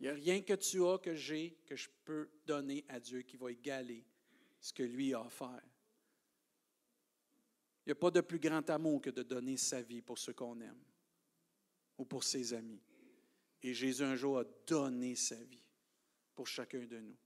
Il 0.04 0.08
n'y 0.08 0.10
a 0.10 0.22
rien 0.22 0.42
que 0.42 0.52
tu 0.52 0.84
as, 0.84 0.98
que 0.98 1.14
j'ai, 1.14 1.56
que 1.64 1.76
je 1.76 1.88
peux 2.04 2.28
donner 2.44 2.84
à 2.90 3.00
Dieu 3.00 3.22
qui 3.22 3.38
va 3.38 3.50
égaler 3.50 4.04
ce 4.60 4.70
que 4.70 4.82
lui 4.82 5.14
a 5.14 5.22
offert. 5.22 5.62
Il 7.78 7.88
n'y 7.88 7.92
a 7.92 7.94
pas 7.94 8.10
de 8.10 8.20
plus 8.20 8.38
grand 8.38 8.68
amour 8.68 9.00
que 9.00 9.08
de 9.08 9.22
donner 9.22 9.56
sa 9.56 9.80
vie 9.80 10.02
pour 10.02 10.18
ceux 10.18 10.34
qu'on 10.34 10.60
aime 10.60 10.84
ou 11.96 12.04
pour 12.04 12.22
ses 12.22 12.52
amis. 12.52 12.82
Et 13.62 13.72
Jésus 13.72 14.02
un 14.04 14.14
jour 14.14 14.40
a 14.40 14.44
donné 14.66 15.16
sa 15.16 15.36
vie 15.36 15.70
pour 16.34 16.48
chacun 16.48 16.84
de 16.84 16.98
nous. 16.98 17.16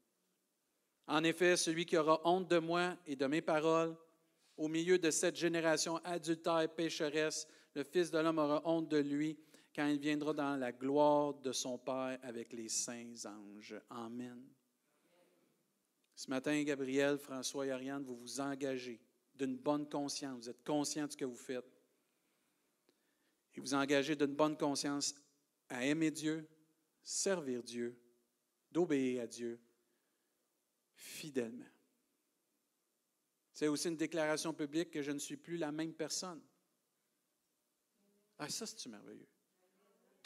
En 1.09 1.25
effet, 1.25 1.57
celui 1.57 1.85
qui 1.85 1.97
aura 1.97 2.21
honte 2.23 2.49
de 2.49 2.59
moi 2.59 2.97
et 3.07 3.17
de 3.17 3.27
mes 3.27 3.43
paroles, 3.43 3.97
au 4.57 4.69
milieu 4.69 5.01
de 5.01 5.11
cette 5.11 5.35
génération 5.35 5.97
adultère 6.05 6.73
pécheresse, 6.73 7.49
le 7.75 7.83
Fils 7.83 8.13
de 8.13 8.21
l'homme 8.21 8.39
aura 8.39 8.63
honte 8.65 8.89
de 8.89 8.99
lui 8.99 9.37
quand 9.79 9.87
il 9.87 10.01
viendra 10.01 10.33
dans 10.33 10.57
la 10.57 10.73
gloire 10.73 11.35
de 11.35 11.53
son 11.53 11.79
Père 11.79 12.19
avec 12.25 12.53
les 12.53 12.69
saints 12.69 13.15
anges. 13.27 13.81
Amen. 13.91 14.45
Ce 16.17 16.29
matin, 16.29 16.61
Gabriel, 16.65 17.17
François 17.17 17.65
et 17.65 17.71
Ariane, 17.71 18.03
vous 18.03 18.17
vous 18.17 18.41
engagez 18.41 19.01
d'une 19.37 19.57
bonne 19.57 19.89
conscience. 19.89 20.43
Vous 20.43 20.51
êtes 20.51 20.65
conscient 20.65 21.07
de 21.07 21.13
ce 21.13 21.17
que 21.17 21.25
vous 21.25 21.37
faites. 21.37 21.81
Et 23.55 23.61
vous 23.61 23.73
engagez 23.73 24.17
d'une 24.17 24.35
bonne 24.35 24.57
conscience 24.57 25.15
à 25.69 25.85
aimer 25.85 26.11
Dieu, 26.11 26.49
servir 27.01 27.63
Dieu, 27.63 27.97
d'obéir 28.73 29.23
à 29.23 29.27
Dieu 29.29 29.61
fidèlement. 30.97 31.71
C'est 33.53 33.69
aussi 33.69 33.87
une 33.87 33.97
déclaration 33.97 34.53
publique 34.53 34.91
que 34.91 35.03
je 35.03 35.13
ne 35.13 35.21
suis 35.21 35.37
plus 35.37 35.57
la 35.57 35.71
même 35.71 35.95
personne. 35.95 36.43
Ah, 38.41 38.49
ça, 38.49 38.67
c'est 38.67 38.89
merveilleux? 38.89 39.29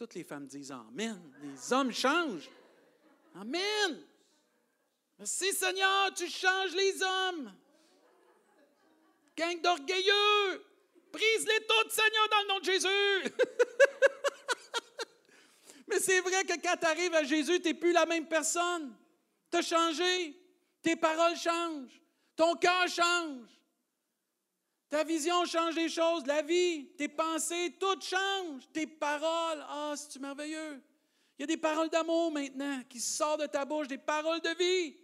Toutes 0.03 0.17
les 0.17 0.25
femmes 0.25 0.49
disent 0.49 0.73
Amen. 0.73 1.33
Les 1.45 1.73
hommes 1.73 1.93
changent. 1.93 2.51
Amen. 3.37 4.03
Merci 5.17 5.53
Seigneur, 5.53 6.13
tu 6.13 6.29
changes 6.29 6.75
les 6.75 7.01
hommes. 7.01 7.55
Gang 9.37 9.61
d'orgueilleux, 9.61 10.65
brise-les 11.13 11.67
toutes, 11.69 11.93
Seigneur, 11.93 12.29
dans 12.33 12.41
le 12.41 12.49
nom 12.49 12.59
de 12.59 12.65
Jésus. 12.65 13.33
Mais 15.87 16.01
c'est 16.01 16.21
vrai 16.21 16.43
que 16.47 16.61
quand 16.61 16.77
tu 16.81 16.87
arrives 16.87 17.15
à 17.15 17.23
Jésus, 17.23 17.61
tu 17.61 17.69
n'es 17.69 17.75
plus 17.75 17.93
la 17.93 18.05
même 18.05 18.27
personne. 18.27 18.97
Tu 19.53 19.59
as 19.59 19.63
changé. 19.63 20.37
Tes 20.83 20.97
paroles 20.97 21.37
changent. 21.37 22.03
Ton 22.35 22.57
cœur 22.57 22.89
change. 22.89 23.47
Ta 24.93 25.05
vision 25.05 25.47
change 25.47 25.75
les 25.75 25.89
choses, 25.89 26.27
la 26.27 26.43
vie, 26.43 26.87
tes 26.99 27.09
pensées, 27.09 27.75
tout 27.81 27.99
change. 27.99 28.61
Tes 28.75 28.87
paroles, 28.87 29.65
ah, 29.67 29.95
c'est 29.97 30.21
merveilleux? 30.21 30.83
Il 31.39 31.41
y 31.41 31.45
a 31.45 31.47
des 31.47 31.57
paroles 31.57 31.89
d'amour 31.89 32.31
maintenant 32.31 32.83
qui 32.91 33.01
sortent 33.01 33.41
de 33.41 33.47
ta 33.47 33.65
bouche, 33.65 33.89
des 33.89 33.97
paroles 33.97 34.43
de 34.43 34.55
vie. 34.59 34.95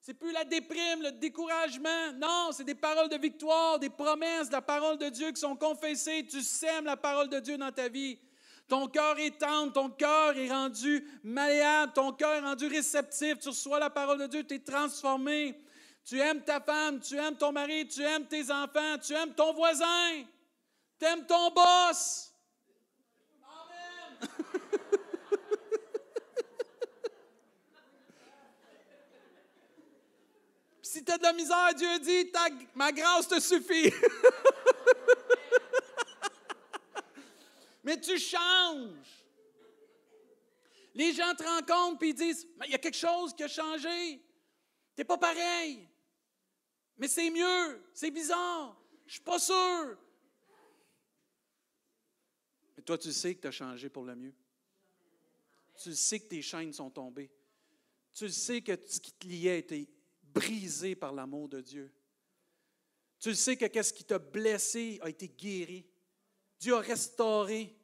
C'est 0.00 0.14
plus 0.14 0.30
la 0.30 0.44
déprime, 0.44 1.02
le 1.02 1.10
découragement. 1.10 2.12
Non, 2.14 2.50
c'est 2.52 2.62
des 2.62 2.76
paroles 2.76 3.08
de 3.08 3.16
victoire, 3.16 3.80
des 3.80 3.90
promesses, 3.90 4.48
la 4.52 4.62
parole 4.62 4.96
de 4.96 5.08
Dieu 5.08 5.32
qui 5.32 5.40
sont 5.40 5.56
confessées. 5.56 6.24
Tu 6.24 6.40
sèmes 6.40 6.84
la 6.84 6.96
parole 6.96 7.28
de 7.28 7.40
Dieu 7.40 7.58
dans 7.58 7.72
ta 7.72 7.88
vie. 7.88 8.20
Ton 8.68 8.86
cœur 8.86 9.18
est 9.18 9.40
tendre, 9.40 9.72
ton 9.72 9.90
cœur 9.90 10.38
est 10.38 10.52
rendu 10.52 11.04
malléable, 11.24 11.92
ton 11.94 12.12
cœur 12.12 12.34
est 12.34 12.46
rendu 12.46 12.68
réceptif. 12.68 13.40
Tu 13.40 13.48
reçois 13.48 13.80
la 13.80 13.90
parole 13.90 14.20
de 14.20 14.28
Dieu, 14.28 14.44
tu 14.44 14.54
es 14.54 14.60
transformé. 14.60 15.56
Tu 16.04 16.18
aimes 16.18 16.42
ta 16.42 16.60
femme, 16.60 17.00
tu 17.00 17.16
aimes 17.16 17.36
ton 17.36 17.52
mari, 17.52 17.86
tu 17.86 18.02
aimes 18.02 18.26
tes 18.26 18.50
enfants, 18.50 18.98
tu 18.98 19.14
aimes 19.14 19.34
ton 19.34 19.52
voisin, 19.52 20.24
tu 20.98 21.04
aimes 21.04 21.24
ton 21.26 21.50
boss. 21.50 22.34
Amen. 23.42 24.28
si 30.82 31.04
tu 31.04 31.12
as 31.12 31.18
de 31.18 31.22
la 31.22 31.32
misère, 31.32 31.72
Dieu 31.74 31.98
dit, 32.00 32.32
ma 32.74 32.90
grâce 32.90 33.28
te 33.28 33.38
suffit. 33.38 33.92
Mais 37.84 38.00
tu 38.00 38.18
changes. 38.18 39.24
Les 40.94 41.12
gens 41.12 41.34
te 41.34 41.42
rencontrent 41.42 42.02
et 42.04 42.08
ils 42.08 42.14
disent, 42.14 42.46
il 42.64 42.70
y 42.70 42.74
a 42.74 42.78
quelque 42.78 42.96
chose 42.96 43.34
qui 43.34 43.42
a 43.42 43.48
changé. 43.48 44.22
Tu 44.94 45.00
n'es 45.00 45.04
pas 45.04 45.16
pareil. 45.16 45.88
Mais 47.02 47.08
c'est 47.08 47.32
mieux, 47.32 47.82
c'est 47.92 48.12
bizarre, 48.12 48.80
je 49.06 49.14
suis 49.14 49.22
pas 49.22 49.40
sûr. 49.40 49.98
Mais 52.76 52.82
toi, 52.84 52.96
tu 52.96 53.12
sais 53.12 53.34
que 53.34 53.40
tu 53.40 53.48
as 53.48 53.50
changé 53.50 53.88
pour 53.88 54.04
le 54.04 54.14
mieux. 54.14 54.32
Tu 55.82 55.96
sais 55.96 56.20
que 56.20 56.26
tes 56.26 56.40
chaînes 56.40 56.72
sont 56.72 56.90
tombées. 56.90 57.28
Tu 58.14 58.28
sais 58.28 58.62
que 58.62 58.78
ce 58.86 59.00
qui 59.00 59.10
te 59.10 59.26
liait 59.26 59.50
a 59.50 59.56
été 59.56 59.88
brisé 60.22 60.94
par 60.94 61.12
l'amour 61.12 61.48
de 61.48 61.60
Dieu. 61.60 61.92
Tu 63.18 63.34
sais 63.34 63.56
que 63.56 63.82
ce 63.82 63.92
qui 63.92 64.04
t'a 64.04 64.20
blessé 64.20 65.00
a 65.02 65.10
été 65.10 65.26
guéri. 65.26 65.84
Dieu 66.60 66.76
a 66.76 66.80
restauré. 66.80 67.76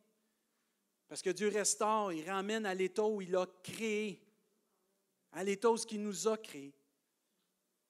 Parce 1.08 1.22
que 1.22 1.30
Dieu 1.30 1.48
restaure, 1.48 2.12
il 2.12 2.30
ramène 2.30 2.66
à 2.66 2.72
l'état 2.72 3.04
où 3.04 3.20
il 3.20 3.34
a 3.34 3.48
créé, 3.64 4.22
à 5.32 5.42
l'état 5.42 5.72
où 5.72 5.76
il 5.90 6.02
nous 6.04 6.28
a 6.28 6.38
créé. 6.38 6.72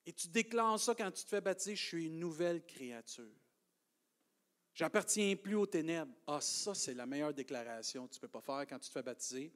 Et 0.09 0.11
tu 0.11 0.27
déclares 0.27 0.79
ça 0.79 0.95
quand 0.95 1.11
tu 1.11 1.23
te 1.23 1.29
fais 1.29 1.39
baptiser, 1.39 1.75
je 1.75 1.85
suis 1.85 2.07
une 2.07 2.17
nouvelle 2.17 2.65
créature. 2.65 3.29
J'appartiens 4.73 5.35
plus 5.35 5.53
aux 5.53 5.67
ténèbres. 5.67 6.11
Ah, 6.25 6.41
ça, 6.41 6.73
c'est 6.73 6.95
la 6.95 7.05
meilleure 7.05 7.31
déclaration 7.31 8.07
que 8.07 8.13
tu 8.13 8.17
ne 8.17 8.21
peux 8.21 8.27
pas 8.27 8.41
faire 8.41 8.65
quand 8.67 8.79
tu 8.79 8.87
te 8.87 8.91
fais 8.91 9.03
baptiser. 9.03 9.53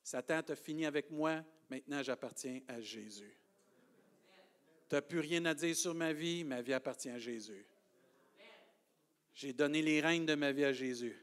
Satan 0.00 0.44
t'a 0.44 0.54
fini 0.54 0.86
avec 0.86 1.10
moi, 1.10 1.42
maintenant 1.68 2.04
j'appartiens 2.04 2.60
à 2.68 2.80
Jésus. 2.80 3.36
Tu 4.88 4.94
n'as 4.94 5.02
plus 5.02 5.18
rien 5.18 5.44
à 5.44 5.54
dire 5.54 5.74
sur 5.74 5.92
ma 5.92 6.12
vie, 6.12 6.44
ma 6.44 6.62
vie 6.62 6.74
appartient 6.74 7.10
à 7.10 7.18
Jésus. 7.18 7.66
J'ai 9.34 9.52
donné 9.52 9.82
les 9.82 10.00
règnes 10.00 10.26
de 10.26 10.36
ma 10.36 10.52
vie 10.52 10.66
à 10.66 10.72
Jésus. 10.72 11.20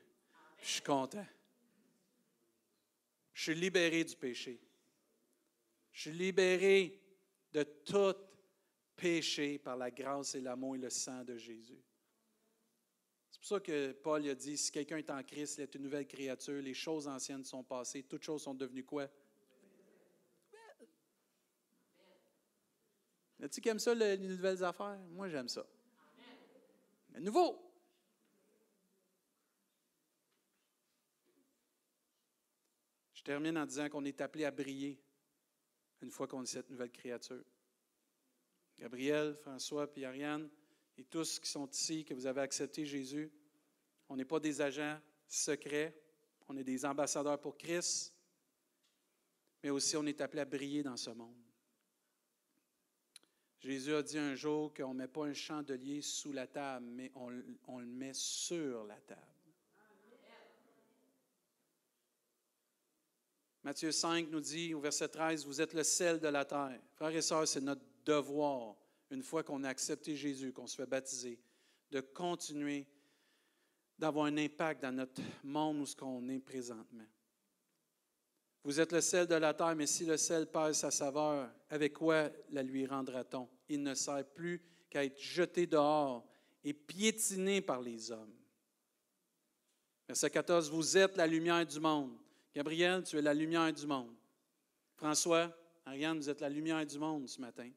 Je 0.61 0.67
suis 0.67 0.81
content. 0.81 1.25
Je 3.33 3.43
suis 3.43 3.55
libéré 3.55 4.03
du 4.03 4.17
péché. 4.17 4.59
Je 5.93 6.01
suis 6.01 6.11
libéré 6.11 7.01
de 7.55 7.63
tout 7.63 8.15
péché 8.97 9.57
par 9.59 9.77
la 9.77 9.89
grâce 9.89 10.35
et 10.35 10.41
l'amour 10.41 10.75
et 10.75 10.79
le 10.79 10.89
sang 10.89 11.23
de 11.23 11.37
Jésus. 11.37 11.81
C'est 13.31 13.39
pour 13.39 13.47
ça 13.47 13.59
que 13.61 13.93
Paul 13.93 14.27
a 14.27 14.35
dit, 14.35 14.57
si 14.57 14.71
quelqu'un 14.71 14.97
est 14.97 15.09
en 15.09 15.23
Christ, 15.23 15.57
il 15.57 15.61
est 15.61 15.75
une 15.75 15.83
nouvelle 15.83 16.05
créature, 16.05 16.61
les 16.61 16.73
choses 16.73 17.07
anciennes 17.07 17.45
sont 17.45 17.63
passées, 17.63 18.03
toutes 18.03 18.23
choses 18.23 18.43
sont 18.43 18.53
devenues 18.53 18.83
quoi? 18.83 19.07
As-tu 23.41 23.61
qui 23.61 23.69
aime 23.69 23.79
ça, 23.79 23.93
les 23.93 24.17
nouvelles 24.17 24.63
affaires? 24.63 24.99
Moi, 25.11 25.29
j'aime 25.29 25.47
ça. 25.47 25.65
Mais 27.11 27.21
nouveau. 27.21 27.61
Je 33.13 33.23
termine 33.23 33.57
en 33.57 33.65
disant 33.65 33.87
qu'on 33.87 34.03
est 34.03 34.19
appelé 34.19 34.43
à 34.43 34.51
briller 34.51 35.04
une 36.05 36.11
fois 36.11 36.27
qu'on 36.27 36.43
est 36.43 36.45
cette 36.45 36.69
nouvelle 36.69 36.91
créature. 36.91 37.43
Gabriel, 38.77 39.33
François, 39.33 39.91
puis 39.91 40.05
Ariane, 40.05 40.47
et 40.97 41.03
tous 41.03 41.39
qui 41.39 41.49
sont 41.49 41.67
ici, 41.67 42.05
que 42.05 42.13
vous 42.13 42.27
avez 42.27 42.41
accepté 42.41 42.85
Jésus, 42.85 43.31
on 44.07 44.15
n'est 44.15 44.23
pas 44.23 44.39
des 44.39 44.61
agents 44.61 44.99
secrets, 45.27 45.99
on 46.47 46.55
est 46.57 46.63
des 46.63 46.85
ambassadeurs 46.85 47.41
pour 47.41 47.57
Christ, 47.57 48.13
mais 49.63 49.71
aussi 49.71 49.97
on 49.97 50.05
est 50.05 50.21
appelé 50.21 50.41
à 50.41 50.45
briller 50.45 50.83
dans 50.83 50.95
ce 50.95 51.09
monde. 51.09 51.41
Jésus 53.59 53.95
a 53.95 54.03
dit 54.03 54.19
un 54.19 54.35
jour 54.35 54.71
qu'on 54.75 54.93
ne 54.93 54.99
met 54.99 55.07
pas 55.07 55.25
un 55.25 55.33
chandelier 55.33 56.03
sous 56.03 56.31
la 56.31 56.45
table, 56.45 56.85
mais 56.85 57.11
on, 57.15 57.41
on 57.67 57.79
le 57.79 57.87
met 57.87 58.13
sur 58.13 58.83
la 58.83 59.01
table. 59.01 59.34
Matthieu 63.65 63.91
5 63.91 64.29
nous 64.29 64.41
dit 64.41 64.75
au 64.75 64.79
verset 64.79 65.07
13, 65.07 65.43
vous 65.43 65.59
êtes 65.59 65.73
le 65.73 65.81
sel 65.81 66.19
de 66.19 66.27
la 66.27 66.45
terre. 66.45 66.79
Frères 66.93 67.15
et 67.15 67.21
sœurs, 67.23 67.47
c'est 67.47 67.61
notre 67.61 67.81
devoir, 68.05 68.75
une 69.09 69.23
fois 69.23 69.41
qu'on 69.41 69.63
a 69.63 69.69
accepté 69.69 70.15
Jésus, 70.15 70.53
qu'on 70.53 70.67
se 70.67 70.75
fait 70.75 70.85
baptiser, 70.85 71.39
de 71.89 71.99
continuer 71.99 72.85
d'avoir 73.97 74.27
un 74.27 74.37
impact 74.37 74.83
dans 74.83 74.91
notre 74.91 75.19
monde 75.43 75.79
où 75.79 75.85
ce 75.87 75.95
qu'on 75.95 76.29
est 76.29 76.41
présentement. 76.41 77.07
Vous 78.63 78.79
êtes 78.79 78.91
le 78.91 79.01
sel 79.01 79.25
de 79.25 79.33
la 79.33 79.55
terre, 79.55 79.75
mais 79.75 79.87
si 79.87 80.05
le 80.05 80.17
sel 80.17 80.45
perd 80.45 80.73
sa 80.73 80.91
saveur, 80.91 81.49
avec 81.71 81.93
quoi 81.93 82.29
la 82.51 82.61
lui 82.61 82.85
rendra-t-on? 82.85 83.49
Il 83.69 83.81
ne 83.81 83.95
sert 83.95 84.23
plus 84.27 84.61
qu'à 84.91 85.03
être 85.03 85.19
jeté 85.19 85.65
dehors 85.65 86.23
et 86.63 86.73
piétiné 86.73 87.61
par 87.61 87.81
les 87.81 88.11
hommes. 88.11 88.35
Verset 90.07 90.29
14, 90.29 90.69
vous 90.69 90.97
êtes 90.97 91.17
la 91.17 91.25
lumière 91.25 91.65
du 91.65 91.79
monde. 91.79 92.15
Gabriel, 92.55 93.03
tu 93.03 93.17
es 93.17 93.21
la 93.21 93.33
lumière 93.33 93.73
du 93.73 93.85
monde. 93.85 94.15
François, 94.95 95.53
Ariane, 95.85 96.17
vous 96.17 96.29
êtes 96.29 96.39
la 96.39 96.47
lumière 96.47 96.85
du 96.85 96.97
monde 96.97 97.27
ce 97.27 97.41
matin. 97.41 97.69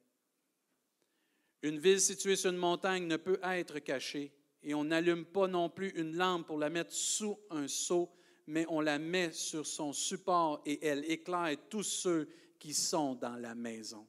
Une 1.62 1.80
ville 1.80 2.00
située 2.00 2.36
sur 2.36 2.52
une 2.52 2.58
montagne 2.58 3.08
ne 3.08 3.16
peut 3.16 3.40
être 3.42 3.80
cachée 3.80 4.32
et 4.62 4.74
on 4.74 4.84
n'allume 4.84 5.24
pas 5.24 5.48
non 5.48 5.68
plus 5.68 5.90
une 5.96 6.16
lampe 6.16 6.46
pour 6.46 6.58
la 6.58 6.70
mettre 6.70 6.92
sous 6.92 7.36
un 7.50 7.66
seau, 7.66 8.08
mais 8.46 8.66
on 8.68 8.80
la 8.80 9.00
met 9.00 9.32
sur 9.32 9.66
son 9.66 9.92
support 9.92 10.62
et 10.64 10.86
elle 10.86 11.10
éclaire 11.10 11.56
tous 11.68 11.82
ceux 11.82 12.28
qui 12.60 12.72
sont 12.72 13.16
dans 13.16 13.34
la 13.34 13.56
maison. 13.56 14.06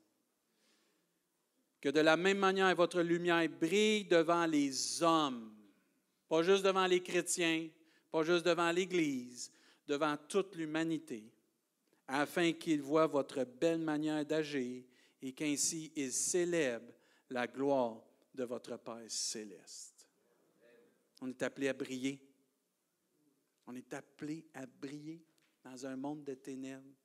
Que 1.82 1.89
de 1.89 1.99
la 1.99 2.15
même 2.15 2.38
manière, 2.38 2.75
votre 2.75 3.01
lumière 3.01 3.49
brille 3.49 4.05
devant 4.05 4.45
les 4.45 5.01
hommes, 5.01 5.51
pas 6.27 6.43
juste 6.43 6.63
devant 6.63 6.86
les 6.86 7.01
chrétiens, 7.01 7.69
pas 8.12 8.21
juste 8.21 8.45
devant 8.45 8.71
l'Église, 8.71 9.51
devant 9.89 10.15
toute 10.28 10.56
l'humanité, 10.56 11.23
afin 12.08 12.54
qu'ils 12.54 12.84
voient 12.84 13.08
votre 13.08 13.43
belle 13.43 13.80
manière 13.80 14.23
d'agir 14.23 14.84
et 15.19 15.34
qu'ainsi 15.34 15.91
ils 15.95 16.13
célèbrent 16.13 16.93
la 17.32 17.47
gloire 17.47 17.99
de 18.36 18.43
votre 18.43 18.78
Père 18.78 19.02
céleste. 19.08 20.08
On 21.21 21.28
est 21.28 21.41
appelé 21.41 21.69
à 21.69 21.73
briller. 21.73 22.19
On 23.65 23.75
est 23.75 23.91
appelé 23.95 24.45
à 24.54 24.67
briller 24.67 25.23
dans 25.63 25.86
un 25.88 25.95
monde 25.95 26.23
de 26.23 26.36
ténèbres. 26.36 26.95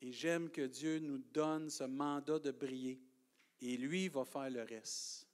Et 0.00 0.10
j'aime 0.12 0.50
que 0.50 0.62
Dieu 0.62 0.98
nous 0.98 1.18
donne 1.18 1.70
ce 1.70 1.84
mandat 1.84 2.40
de 2.40 2.50
briller. 2.50 3.00
Et 3.60 3.76
lui 3.76 4.08
va 4.08 4.24
faire 4.24 4.50
le 4.50 4.62
reste. 4.62 5.26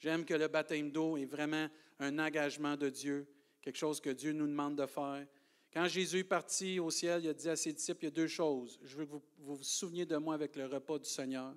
J'aime 0.00 0.24
que 0.24 0.34
le 0.34 0.48
baptême 0.48 0.90
d'eau 0.90 1.18
est 1.18 1.26
vraiment 1.26 1.68
un 2.00 2.18
engagement 2.18 2.76
de 2.76 2.88
Dieu, 2.88 3.28
quelque 3.62 3.78
chose 3.78 4.00
que 4.00 4.10
Dieu 4.10 4.32
nous 4.32 4.46
demande 4.46 4.76
de 4.76 4.86
faire. 4.86 5.26
Quand 5.72 5.86
Jésus 5.86 6.18
est 6.18 6.24
parti 6.24 6.78
au 6.78 6.90
ciel, 6.90 7.24
il 7.24 7.28
a 7.28 7.34
dit 7.34 7.48
à 7.48 7.56
ses 7.56 7.72
disciples, 7.72 8.02
il 8.02 8.06
y 8.06 8.08
a 8.08 8.10
deux 8.10 8.26
choses. 8.26 8.78
Je 8.82 8.96
veux 8.96 9.06
que 9.06 9.12
vous 9.12 9.22
vous, 9.38 9.62
souveniez 9.62 10.04
de 10.04 10.16
moi 10.18 10.34
avec 10.34 10.54
le 10.56 10.66
repas 10.66 10.98
du 10.98 11.08
Seigneur 11.08 11.54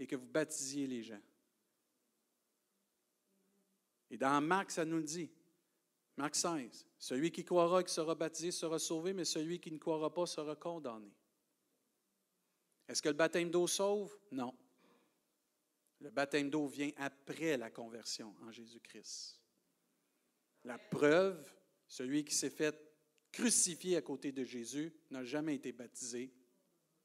et 0.00 0.06
que 0.06 0.16
vous 0.16 0.26
baptisiez 0.26 0.88
les 0.88 1.02
gens. 1.02 1.20
Et 4.10 4.16
dans 4.16 4.40
Marc, 4.40 4.72
ça 4.72 4.84
nous 4.84 4.96
le 4.96 5.04
dit. 5.04 5.30
Marc 6.16 6.34
16. 6.34 6.86
Celui 6.98 7.30
qui 7.30 7.44
croira 7.44 7.80
et 7.80 7.84
qui 7.84 7.92
sera 7.92 8.14
baptisé 8.14 8.50
sera 8.50 8.78
sauvé, 8.78 9.12
mais 9.12 9.24
celui 9.24 9.60
qui 9.60 9.70
ne 9.70 9.78
croira 9.78 10.12
pas 10.12 10.26
sera 10.26 10.56
condamné. 10.56 11.12
Est-ce 12.88 13.02
que 13.02 13.08
le 13.08 13.14
baptême 13.14 13.50
d'eau 13.50 13.66
sauve? 13.66 14.16
Non. 14.30 14.54
Le 16.00 16.10
baptême 16.10 16.50
d'eau 16.50 16.66
vient 16.66 16.90
après 16.96 17.56
la 17.56 17.70
conversion 17.70 18.34
en 18.42 18.50
Jésus-Christ. 18.50 19.43
La 20.64 20.78
preuve, 20.78 21.54
celui 21.86 22.24
qui 22.24 22.34
s'est 22.34 22.50
fait 22.50 22.74
crucifier 23.30 23.96
à 23.96 24.02
côté 24.02 24.32
de 24.32 24.44
Jésus 24.44 24.92
n'a 25.10 25.24
jamais 25.24 25.56
été 25.56 25.72
baptisé, 25.72 26.32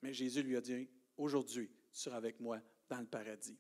mais 0.01 0.13
Jésus 0.13 0.43
lui 0.43 0.55
a 0.55 0.61
dit, 0.61 0.87
aujourd'hui, 1.17 1.69
tu 1.91 1.99
seras 1.99 2.17
avec 2.17 2.39
moi 2.39 2.61
dans 2.87 2.99
le 2.99 3.07
paradis. 3.07 3.57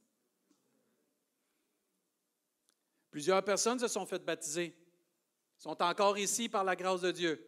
Plusieurs 3.11 3.43
personnes 3.43 3.79
se 3.79 3.87
sont 3.87 4.05
faites 4.05 4.23
baptiser, 4.23 4.75
sont 5.57 5.81
encore 5.81 6.17
ici 6.17 6.47
par 6.47 6.63
la 6.63 6.75
grâce 6.75 7.01
de 7.01 7.11
Dieu. 7.11 7.45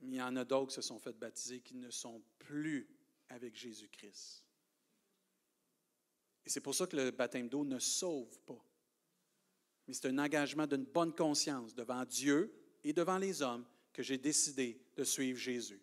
Mais 0.00 0.16
il 0.16 0.18
y 0.18 0.22
en 0.22 0.36
a 0.36 0.44
d'autres 0.44 0.68
qui 0.68 0.74
se 0.74 0.82
sont 0.82 0.98
fait 0.98 1.12
baptiser 1.12 1.60
qui 1.60 1.74
ne 1.74 1.90
sont 1.90 2.22
plus 2.38 2.88
avec 3.28 3.56
Jésus-Christ. 3.56 4.44
Et 6.44 6.50
c'est 6.50 6.60
pour 6.60 6.74
ça 6.74 6.86
que 6.86 6.96
le 6.96 7.10
baptême 7.10 7.48
d'eau 7.48 7.64
ne 7.64 7.78
sauve 7.78 8.38
pas. 8.40 8.64
Mais 9.88 9.94
c'est 9.94 10.08
un 10.08 10.18
engagement 10.18 10.66
d'une 10.66 10.84
bonne 10.84 11.14
conscience 11.14 11.74
devant 11.74 12.04
Dieu 12.04 12.52
et 12.84 12.92
devant 12.92 13.16
les 13.16 13.40
hommes 13.40 13.64
que 13.90 14.02
j'ai 14.02 14.18
décidé 14.18 14.78
de 14.94 15.02
suivre 15.02 15.38
Jésus. 15.38 15.80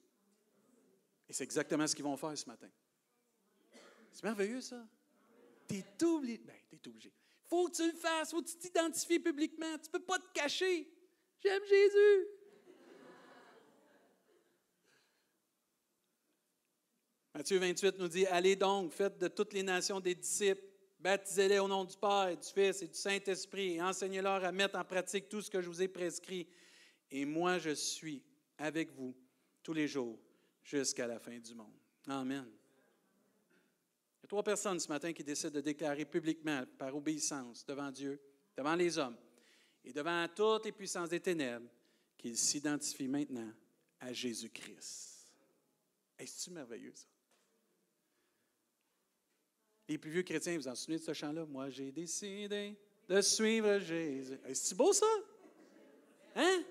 Et 1.28 1.34
c'est 1.34 1.44
exactement 1.44 1.88
ce 1.88 1.96
qu'ils 1.96 2.06
vont 2.06 2.16
faire 2.16 2.38
ce 2.38 2.46
matin. 2.46 2.70
C'est 4.12 4.24
merveilleux, 4.24 4.62
ça. 4.62 4.88
Tu 5.68 5.78
es 5.78 6.04
obligé. 6.04 6.38
Ben, 6.46 6.56
tu 6.70 6.76
es 6.76 6.88
obligé. 6.88 7.12
faut 7.46 7.68
que 7.68 7.76
tu 7.76 7.88
le 7.88 7.98
fasses, 7.98 8.30
faut 8.30 8.44
que 8.44 8.48
tu 8.48 8.58
t'identifies 8.58 9.20
publiquement. 9.20 9.76
Tu 9.80 9.90
peux 9.90 10.00
pas 10.00 10.20
te 10.20 10.32
cacher. 10.34 10.88
J'aime 11.42 11.66
Jésus. 11.68 12.28
Matthieu 17.34 17.58
28 17.58 17.98
nous 17.98 18.08
dit, 18.08 18.28
Allez 18.28 18.56
donc, 18.56 18.94
faites 18.94 19.18
de 19.18 19.28
toutes 19.28 19.52
les 19.52 19.64
nations 19.64 20.00
des 20.00 20.14
disciples, 20.14 20.64
baptisez-les 21.06 21.60
au 21.60 21.68
nom 21.68 21.86
du 21.86 21.96
Père, 21.96 22.36
du 22.36 22.48
Fils 22.48 22.82
et 22.82 22.88
du 22.88 22.98
Saint-Esprit, 22.98 23.76
et 23.76 23.82
enseignez-leur 23.82 24.44
à 24.44 24.52
mettre 24.52 24.76
en 24.76 24.84
pratique 24.84 25.30
tout 25.30 25.40
ce 25.40 25.52
que 25.52 25.62
je 25.62 25.70
vous 25.70 25.84
ai 25.84 25.88
prescrit. 25.88 26.48
Et 27.12 27.26
moi, 27.26 27.60
je 27.60 27.76
suis 27.76 28.24
avec 28.58 28.92
vous 28.92 29.16
tous 29.62 29.74
les 29.74 29.88
jours 29.88 30.20
jusqu'à 30.64 31.06
la 31.06 31.20
fin 31.20 31.38
du 31.38 31.54
monde. 31.54 31.78
Amen. 32.08 32.48
Il 32.48 34.24
y 34.24 34.26
a 34.26 34.28
trois 34.28 34.42
personnes 34.42 34.80
ce 34.80 34.88
matin 34.88 35.14
qui 35.14 35.24
décident 35.24 35.54
de 35.54 35.62
déclarer 35.62 36.06
publiquement, 36.06 36.64
par 36.76 36.96
obéissance, 36.96 37.64
devant 37.64 37.92
Dieu, 37.92 38.20
devant 38.58 38.74
les 38.74 38.98
hommes 38.98 39.18
et 39.84 39.94
devant 39.94 40.28
toutes 40.36 40.66
les 40.66 40.72
puissances 40.72 41.10
des 41.10 41.20
ténèbres, 41.20 41.70
qu'ils 42.18 42.36
s'identifient 42.36 43.08
maintenant 43.08 43.52
à 44.00 44.12
Jésus-Christ. 44.12 45.36
Est-ce 46.18 46.50
merveilleux, 46.50 46.94
ça? 46.96 47.15
Les 49.88 49.98
plus 49.98 50.10
vieux 50.10 50.24
chrétiens, 50.24 50.58
vous 50.58 50.68
en 50.68 50.76
souvenez 50.76 50.98
de 50.98 51.04
ce 51.04 51.14
chant-là? 51.14 51.46
Moi, 51.46 51.70
j'ai 51.70 51.92
décidé 51.92 52.76
de 53.08 53.22
suivre 53.22 53.78
Jésus. 53.80 54.40
Est-ce 54.46 54.74
beau, 54.74 54.92
ça? 54.94 55.06
Hein? 56.36 56.64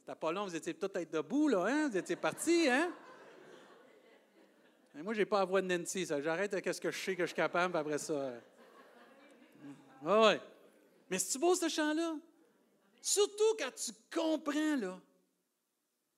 C'était 0.00 0.18
pas 0.18 0.32
long, 0.32 0.46
vous 0.46 0.56
étiez 0.56 0.72
peut 0.72 0.90
être 0.94 1.12
debout, 1.12 1.48
là, 1.48 1.66
hein? 1.66 1.88
Vous 1.88 1.96
étiez 1.96 2.16
partis, 2.16 2.68
hein? 2.68 2.92
moi, 4.94 5.14
je 5.14 5.20
n'ai 5.20 5.26
pas 5.26 5.40
la 5.40 5.44
voix 5.44 5.62
de 5.62 5.66
Nancy. 5.66 6.06
J'arrête 6.06 6.52
avec 6.52 6.74
ce 6.74 6.80
que 6.80 6.90
je 6.90 6.98
sais 6.98 7.14
que 7.14 7.22
je 7.22 7.28
suis 7.28 7.36
capable, 7.36 7.76
après 7.76 7.98
ça. 7.98 8.32
Ah 10.04 10.22
ouais. 10.22 10.40
Mais 11.10 11.18
c'est 11.18 11.38
beau, 11.38 11.54
ce 11.54 11.68
chant-là? 11.68 12.16
Surtout 13.02 13.56
quand 13.58 13.70
tu 13.74 13.92
comprends, 14.12 14.76
là. 14.76 15.00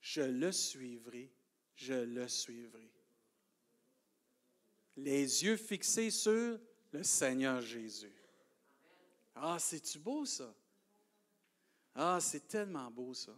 Je 0.00 0.22
le 0.22 0.50
suivrai, 0.50 1.30
je 1.74 1.94
le 1.94 2.26
suivrai 2.28 2.90
les 5.04 5.44
yeux 5.44 5.56
fixés 5.56 6.10
sur 6.10 6.58
le 6.92 7.02
Seigneur 7.02 7.60
Jésus. 7.60 8.12
Ah, 9.34 9.58
c'est-tu 9.58 9.98
beau 9.98 10.24
ça? 10.24 10.54
Ah, 11.94 12.18
c'est 12.20 12.46
tellement 12.46 12.90
beau 12.90 13.12
ça. 13.14 13.36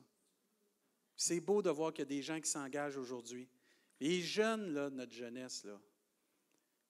C'est 1.17 1.41
beau 1.41 1.63
de 1.63 1.71
voir 1.71 1.93
qu'il 1.93 2.03
y 2.03 2.07
a 2.07 2.17
des 2.17 2.23
gens 2.23 2.41
qui 2.41 2.51
s'engagent 2.51 2.97
aujourd'hui. 2.97 3.49
Les 4.01 4.21
jeunes, 4.21 4.73
là, 4.75 4.91
notre 4.91 5.13
jeunesse, 5.13 5.65
là, 5.65 5.81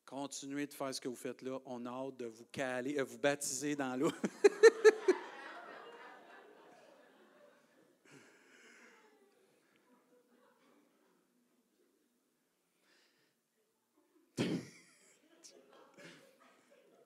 continuez 0.04 0.66
de 0.66 0.72
faire 0.72 0.94
ce 0.94 1.00
que 1.00 1.08
vous 1.08 1.16
faites 1.16 1.42
là. 1.42 1.58
On 1.66 1.84
a 1.86 1.90
hâte 1.90 2.16
de 2.16 2.26
vous 2.26 2.46
caler, 2.46 2.98
euh, 2.98 3.04
vous 3.04 3.18
baptiser 3.18 3.76
dans 3.76 3.96
l'eau. 3.96 4.12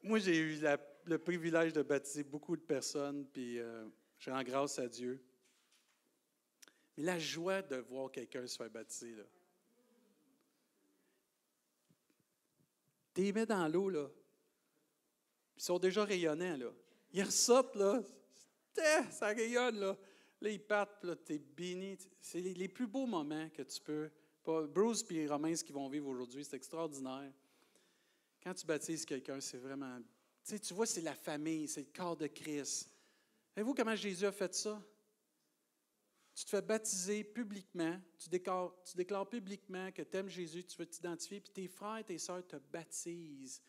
Moi, 0.09 0.21
j'ai 0.21 0.39
eu 0.39 0.59
le 1.05 1.19
privilège 1.19 1.75
de 1.75 1.83
baptiser 1.83 2.25
beaucoup 2.25 2.57
de 2.57 2.63
personnes, 2.63 3.27
puis 3.27 3.59
euh, 3.59 3.85
je 4.19 4.31
rends 4.31 4.43
grâce 4.43 4.79
à 4.79 4.89
Dieu. 4.89 5.23
Mais 6.97 7.05
la 7.05 7.19
joie 7.19 7.61
de 7.61 7.77
voir 7.77 8.11
quelqu'un 8.11 8.47
se 8.47 8.57
faire 8.57 8.71
baptiser, 8.71 9.15
là. 9.15 9.25
T'es 13.13 13.33
mets 13.33 13.45
dans 13.45 13.69
l'eau, 13.69 13.91
là. 13.91 14.09
Ils 15.59 15.63
sont 15.63 15.79
déjà 15.79 16.07
rayonnants, 16.07 16.57
là. 16.57 16.73
Ils 17.13 17.25
ressortent, 17.25 17.77
là. 17.77 18.03
Ça 19.11 19.27
rayonne, 19.27 19.79
là. 19.79 19.99
Là, 20.41 20.49
ils 20.49 20.63
partent, 20.65 21.05
là, 21.05 21.17
t'es 21.17 21.39
béni. 21.39 21.99
C'est 22.23 22.41
les, 22.41 22.69
plus 22.69 22.87
beaux 22.87 23.07
moments 23.07 23.51
que 23.51 23.61
tu 23.61 23.79
peux. 23.83 24.11
Bruce 24.69 25.05
et 25.11 25.27
Romain, 25.27 25.55
ce 25.55 25.63
qu'ils 25.63 25.75
vont 25.75 25.91
vivre 25.91 26.09
aujourd'hui, 26.09 26.47
c'est 26.47 26.57
extraordinaire. 26.57 27.31
Quand 28.49 28.55
tu 28.55 28.65
baptises 28.65 29.05
quelqu'un, 29.05 29.43
c'est 29.43 29.59
vraiment. 29.59 29.99
Tu 29.99 30.05
sais, 30.43 30.59
tu 30.59 30.73
vois, 30.73 30.87
c'est 30.87 31.03
la 31.03 31.15
famille, 31.15 31.69
c'est 31.69 31.83
le 31.83 31.93
corps 31.95 32.17
de 32.17 32.29
Christ. 32.29 32.91
Savez-vous 33.55 33.75
comment 33.75 33.95
Jésus 33.95 34.25
a 34.25 34.33
fait 34.33 34.55
ça? 34.55 34.83
Tu 36.35 36.47
te 36.47 36.49
fais 36.49 36.63
baptiser 36.63 37.25
publiquement, 37.25 38.01
tu 38.17 38.31
déclares, 38.31 39.29
publiquement 39.29 39.93
que 39.93 40.01
tu 40.01 40.17
aimes 40.17 40.31
Jésus, 40.31 40.65
tu 40.65 40.79
veux 40.79 40.87
t'identifier, 40.87 41.43
puis 41.43 41.53
tes 41.53 41.69
frères 41.69 41.99
et 41.99 42.05
tes 42.05 42.17
sœurs 42.17 42.47
te 42.47 42.57
baptisent 42.57 43.61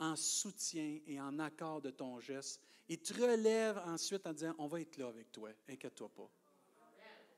en 0.00 0.16
soutien 0.16 0.98
et 1.06 1.20
en 1.20 1.38
accord 1.38 1.80
de 1.80 1.90
ton 1.90 2.18
geste. 2.18 2.60
Et 2.88 2.96
tu 2.96 3.12
relèves 3.12 3.78
ensuite 3.86 4.26
en 4.26 4.32
disant 4.32 4.56
On 4.58 4.66
va 4.66 4.80
être 4.80 4.96
là 4.96 5.06
avec 5.06 5.30
toi, 5.30 5.50
inquiète-toi 5.68 6.08
pas. 6.08 6.28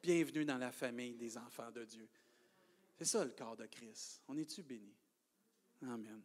Bienvenue 0.02 0.46
dans 0.46 0.56
la 0.56 0.72
famille 0.72 1.14
des 1.14 1.37
enfants 1.37 1.70
de 1.70 1.85
Dieu. 1.85 2.09
C'est 2.96 3.04
ça 3.04 3.22
le 3.22 3.32
corps 3.32 3.59
de 3.59 3.66
Christ. 3.66 4.22
On 4.28 4.38
est-tu 4.38 4.62
béni? 4.62 4.94
Amen. 5.82 6.22